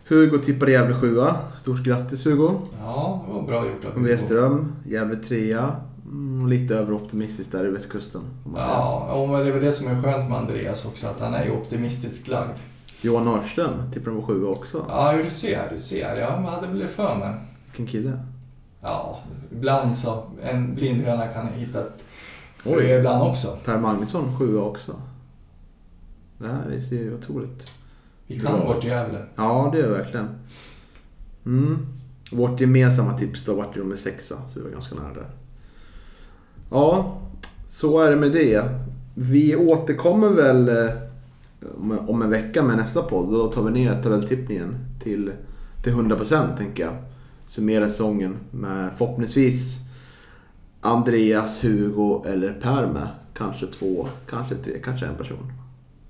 Hugo 0.09 0.39
tippar 0.39 0.67
Gävle 0.67 0.95
sjua. 0.95 1.37
Stort 1.61 1.83
grattis 1.83 2.27
Hugo. 2.27 2.61
Ja, 2.81 3.25
det 3.27 3.35
var 3.35 3.43
bra 3.43 3.67
gjort 3.67 3.85
av 3.85 3.93
Hugo. 3.93 4.09
Westerström, 4.09 4.73
Gävle 4.87 5.17
trea. 5.17 5.77
Mm, 6.07 6.47
lite 6.49 6.75
överoptimistiskt 6.75 7.53
där 7.53 7.67
i 7.67 7.71
västkusten. 7.71 8.23
Ja, 8.57 9.13
och 9.13 9.39
det 9.39 9.49
är 9.49 9.53
väl 9.53 9.65
det 9.65 9.73
som 9.73 9.87
är 9.89 10.03
skönt 10.03 10.29
med 10.29 10.39
Andreas 10.39 10.87
också, 10.87 11.07
att 11.07 11.21
han 11.21 11.35
är 11.35 11.45
ju 11.45 11.51
optimistiskt 11.51 12.29
lagd. 12.29 12.57
Johan 13.05 13.25
Norrström 13.25 13.91
tippar 13.93 14.11
de 14.11 14.23
sjua 14.23 14.49
också. 14.49 14.85
Ja, 14.89 15.15
du 15.23 15.31
ser, 15.31 15.71
du 15.71 15.77
ser. 15.77 16.17
Jag 16.17 16.29
hade 16.31 16.67
väl 16.67 16.79
det 16.79 16.87
för 16.87 17.17
mig. 17.17 17.35
Vilken 17.67 17.87
kille. 17.87 18.19
Ja, 18.81 19.19
ibland 19.53 19.97
så. 19.97 20.23
En 20.43 20.75
blind 20.75 21.01
höna 21.03 21.27
kan 21.27 21.49
hitta 21.49 21.81
ett 21.81 22.05
frö 22.57 22.77
Oj. 22.77 22.91
ibland 22.91 23.23
också. 23.23 23.49
Per 23.65 23.79
Magnusson 23.79 24.39
sjua 24.39 24.63
också. 24.63 24.93
Det 26.39 26.47
här 26.47 26.81
ser 26.89 26.97
ju 26.97 27.15
otroligt 27.15 27.73
Vi 28.27 28.41
kan 28.41 28.53
Bra. 28.59 28.75
vårt 28.75 28.85
Gävle. 28.85 29.19
Ja, 29.37 29.71
det 29.73 29.79
är 29.79 29.83
det 29.83 29.89
verkligen. 29.89 30.29
Mm. 31.47 31.87
Vårt 32.33 32.61
gemensamma 32.61 33.19
tips 33.19 33.45
då 33.45 33.55
vart 33.55 33.77
ju 33.77 33.81
nummer 33.81 33.97
sexa, 33.97 34.49
så 34.49 34.59
vi 34.59 34.65
var 34.65 34.73
ganska 34.73 34.95
nära 34.95 35.15
där. 35.15 35.31
Ja, 36.71 37.19
så 37.69 38.01
är 38.01 38.11
det 38.11 38.17
med 38.17 38.33
det. 38.33 38.65
Vi 39.15 39.57
återkommer 39.57 40.29
väl 40.29 40.69
eh, 40.69 40.91
om- 42.07 42.23
en 42.23 42.31
vecka 42.31 42.63
med 42.63 42.77
nästa 42.77 43.03
podd. 43.03 43.33
Då 43.33 43.47
tar 43.53 43.63
vi 43.63 43.71
ner 43.71 44.03
tabelltippningen 44.03 44.75
till, 45.03 45.33
till 45.83 45.93
100% 45.93 46.57
tänker 46.57 46.83
jag. 46.85 46.95
Summerar 47.47 47.87
säsongen 47.89 48.37
med 48.51 48.91
förhoppningsvis 48.97 49.77
Andreas, 50.81 51.65
Hugo 51.65 52.25
eller 52.27 52.53
Per 52.53 52.87
med. 52.87 53.09
Kanske 53.35 53.67
två, 53.67 54.09
kanske 54.31 54.55
tre, 54.55 54.73
kanske 54.85 55.07
en 55.07 55.15
person. 55.17 55.53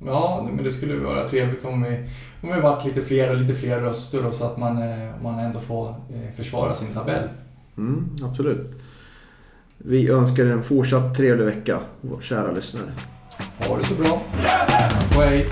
Ja, 0.06 0.48
men 0.54 0.64
det 0.64 0.70
skulle 0.70 0.96
vara 0.96 1.26
trevligt 1.26 1.64
om 1.64 1.82
vi, 1.82 1.96
om 2.42 2.54
vi 2.54 2.60
varit 2.60 2.84
lite 2.84 3.00
fler 3.00 3.30
och 3.30 3.36
lite 3.36 3.54
fler 3.54 3.80
röster 3.80 4.26
och 4.26 4.34
så 4.34 4.44
att 4.44 4.56
man, 4.58 4.76
eh, 4.78 5.10
man 5.22 5.38
ändå 5.38 5.58
får 5.58 5.88
eh, 5.88 6.34
försvara 6.36 6.74
sin 6.74 6.92
tabell. 6.94 7.28
Mm, 7.76 8.04
absolut. 8.22 8.82
Vi 9.78 10.08
önskar 10.08 10.44
er 10.46 10.50
en 10.52 10.62
fortsatt 10.62 11.16
trevlig 11.16 11.44
vecka, 11.44 11.78
kära 12.22 12.52
lyssnare. 12.52 12.92
Ha 13.58 13.76
det 13.76 13.82
så 13.82 13.94
bra. 13.94 14.20
Och 15.16 15.22
hej. 15.22 15.46